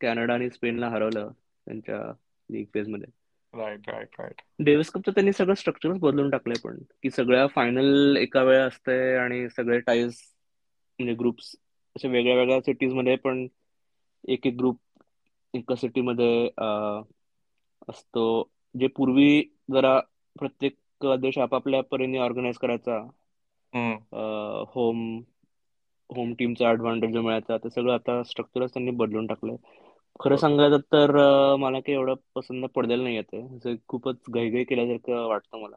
[0.00, 1.30] कॅनडा आणि स्पेनला हरवलं
[1.66, 2.00] त्यांच्या
[2.50, 3.10] लीग फेजमध्ये.
[3.54, 8.42] राईट राईट राईट डेव्हिस कपचं त्यांनी सगळं स्ट्रक्चरच बदलून टाकलंय पण की सगळ्या फायनल एका
[8.42, 10.20] वेळा असते आणि सगळे टाईज
[10.98, 11.54] म्हणजे ग्रुप्स
[11.96, 13.46] अशा वेगळ्या वेगळ्या सिटीजमध्ये पण
[14.28, 14.78] एक एक ग्रुप
[15.54, 16.32] एका सिटीमध्ये
[17.88, 18.24] असतो.
[18.74, 19.26] जे पूर्वी
[19.70, 19.98] जरा
[20.36, 22.98] प्रत्येक देश आपापल्या परीने ऑर्गनाईज करायचा.
[24.72, 25.22] होम
[26.10, 29.56] होम टीमचा ऍडव्हान्टेज मिळायचा ते सगळं आता स्ट्रक्चरच त्यांनी बदलून टाकलंय.
[30.20, 31.10] खरं सांगायचं तर
[31.58, 35.76] मला काही एवढं पसंत पडलेलं नाही येते खूपच घाईघाई केल्यासारखं वाटतं मला.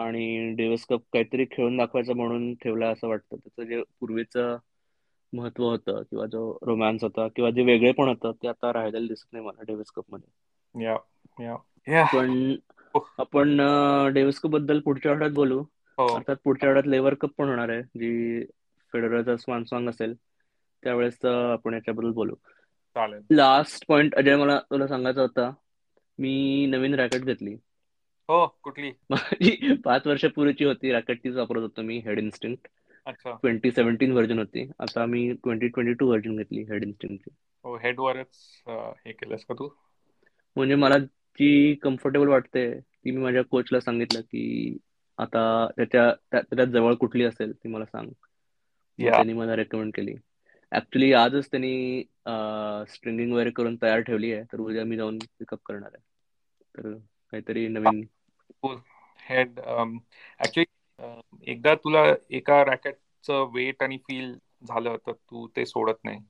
[0.00, 3.36] आणि डेव्हिस कप काहीतरी खेळून दाखवायचं म्हणून ठेवला असं वाटतं.
[3.36, 4.56] त्याचं जे पूर्वीचं
[5.32, 9.26] महत्त्व होतं किंवा जो रोमॅन्स होता किंवा जे वेगळे पण होतं ते आता राहिलेलं दिसत
[9.32, 10.28] नाही मला डेव्हिस कपमध्ये.
[12.12, 12.56] पण
[13.18, 13.56] आपण
[14.14, 15.62] डेव्हिस कपबद्दल पुढच्या आठवड्यात बोलू.
[15.98, 16.06] हो.
[16.08, 18.44] अर्थात पुढच्या आठवड्यात लेवर कप पण होणार आहे जी
[18.92, 20.14] फेडरलचा स्वान सॉंग असेल
[20.82, 22.34] त्यावेळेस आपण याच्याबद्दल बोलू.
[23.32, 25.50] लास्ट पॉइंट अजय मला तुला सांगायचा होता.
[26.18, 27.54] मी नवीन रॅकेट घेतली.
[28.28, 28.90] हो कुठली?
[29.10, 32.68] माझी पाच वर्षापूर्वीची होती रॅकेट तीच वापरत होतो मी head instinct
[33.26, 34.70] twenty seventeen version होती.
[34.80, 37.30] आता मी ट्वेंटी ट्वेंटी टू व्हर्जन घेतली हेड इन्स्टिंक्टची
[37.64, 39.68] हो हेड वरच हे केलंस का तू?
[40.56, 44.76] म्हणजे मला जी कम्फर्टेबल वाटते ती मी माझ्या कोचला सांगितलं की
[45.18, 48.10] आता त्याच्या त्याच्यात जवळ कुठली असेल ती मला सांग.
[48.98, 50.14] त्यांनी मला रेकमेंड केली.
[50.72, 52.02] ऍक्च्युली आजच त्यांनी
[52.88, 56.02] स्ट्रिंगिंग वगैरे करून तयार ठेवली आहे तर उद्या मी जाऊन पिकअप करणार आहे.
[56.74, 56.92] तर
[57.32, 58.02] काहीतरी नवीन
[59.22, 60.64] हेड ऍक्च्युली
[61.46, 64.32] एकदा तुला एका रॅकेटचं वेट आणि फील
[64.64, 66.20] झालं तर तू ते सोडत नाही.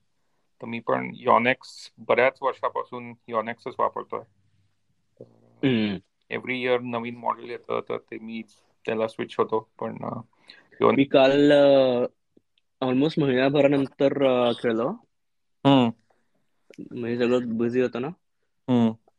[0.60, 1.70] तर मी पण यॉनेक्स
[2.08, 4.22] बऱ्याच वर्षापासून यॉनेक्सच वापरतोय.
[6.30, 8.42] एव्हरी इयर नवीन मॉडेल येतं तर ते मी
[8.84, 9.60] त्याला स्विच होतो.
[9.72, 9.96] पण
[10.90, 11.52] मी काल
[12.82, 14.18] ऑलमोस्ट महिन्याभरानंतर
[14.58, 14.90] खेळलो.
[16.92, 18.08] म्हणजे सगळं बिझी होतं ना.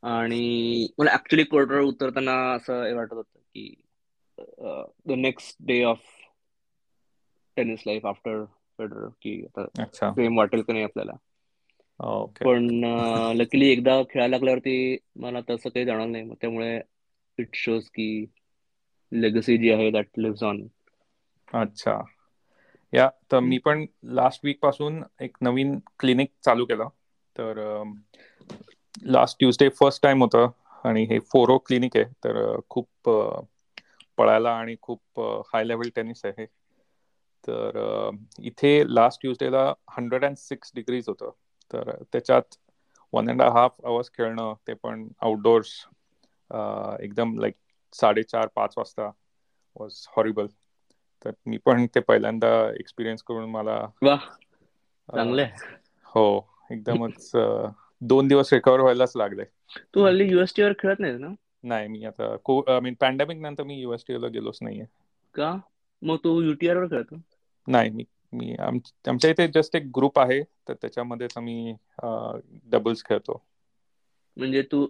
[0.08, 3.74] आणि मला ऍक्च्युली कोर्टवर उतरताना असं हे वाटत होतं की
[5.08, 6.01] the next day of
[7.58, 8.43] tennis life after
[8.80, 9.66] Federer की आता
[10.16, 11.12] सेम वाटेल का नाही आपल्याला.
[12.43, 12.68] पण
[13.38, 16.24] लकीली एकदा खेळायला लागल्यावरती मला तसं काही जाणार नाही.
[16.24, 16.80] मग त्यामुळे
[17.39, 18.10] इट शोज की
[19.12, 20.68] लेगसी जी आहे दॅट लिव्स ऑन
[21.53, 21.97] अच्छा.
[22.93, 23.85] या तर मी पण
[24.15, 26.88] लास्ट वीकपासून एक नवीन क्लिनिक चालू केलं.
[27.35, 27.83] तर
[29.05, 30.47] लास्ट ट्युजडे फर्स्ट टाइम होतं
[30.85, 32.05] आणि हे फोरो क्लिनिक आहे.
[32.23, 33.09] तर खूप
[34.17, 35.19] पळायला आणि खूप
[35.53, 36.45] हाय लेवल टेनिस आहे
[37.43, 38.09] तर
[38.43, 41.29] इथे लास्ट ट्युजडेला हंड्रेड अँड सिक्स डिग्रीज होतं.
[41.73, 42.55] तर त्याच्यात
[43.13, 45.69] वन अँड हाफ आवर्स खेळणं ते पण आउटडोर्स
[47.01, 47.55] एकदम लाईक
[47.93, 49.09] साडेचार पाच वाजता
[49.75, 50.47] वॉज हॉरिबल
[51.26, 52.49] तर मी पण ते पहिल्यांदा
[52.80, 53.80] एक्सपिरियन्स करून मला
[55.09, 55.43] चांगले
[56.05, 56.24] हो
[56.72, 57.32] एकदमच
[58.05, 59.43] दोन दिवस रिकवर व्हायलाच लागले.
[59.93, 61.34] तू हल्ली युएसटी वर खेळत नाही ना?
[61.63, 64.86] नाही मी आता मीन पॅन्डेमिक नंतर मी युएसटी ला गेलोच नाहीये.
[65.36, 65.49] का?
[66.01, 67.22] मग तू युटीआर वर खेळतो?
[67.68, 68.03] नाही मी
[68.34, 71.74] मी आमच्या इथे जस्ट एक ग्रुप आहे तर त्याच्यामध्येच आम्ही
[72.72, 73.43] डबल्स खेळतो.
[74.38, 74.86] म्हणजे तू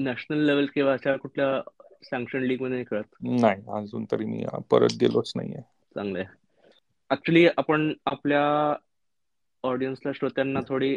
[0.00, 1.60] नॅशनल लेवल किंवा अशा कुठल्या
[2.02, 3.14] सँक्शन लीगमध्ये खेळत.
[3.32, 5.62] नाही अजून तरी मी परत गेलोच नाहीये.
[5.94, 6.24] चांगलंय.
[7.10, 8.42] ऍक्च्युली आपण आपल्या
[9.64, 10.94] ऑडियन्सला श्रोत्यांना थोडी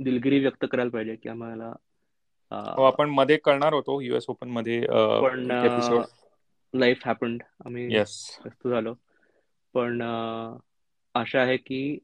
[0.00, 1.72] दिलगिरी व्यक्त करायला पाहिजे की आम्हाला
[2.52, 4.80] हो आपण मध्ये करणार होतो युएस ओपनमध्ये
[5.20, 5.46] पण
[6.74, 8.94] लाईफ हॅपन्ड आम्ही व्यस्त झालो.
[9.74, 10.00] पण
[11.14, 11.98] आशा आहे की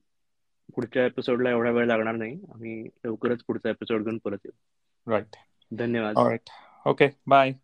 [0.75, 2.35] पुढच्या एपिसोडला एवढा वेळ लागणार नाही.
[2.55, 4.53] आम्ही लवकरच पुढचा एपिसोड घेऊन परत येऊ.
[5.07, 5.37] राईट
[5.73, 6.17] धन्यवाद.
[6.19, 6.51] Right
[6.87, 7.59] Okay, bye.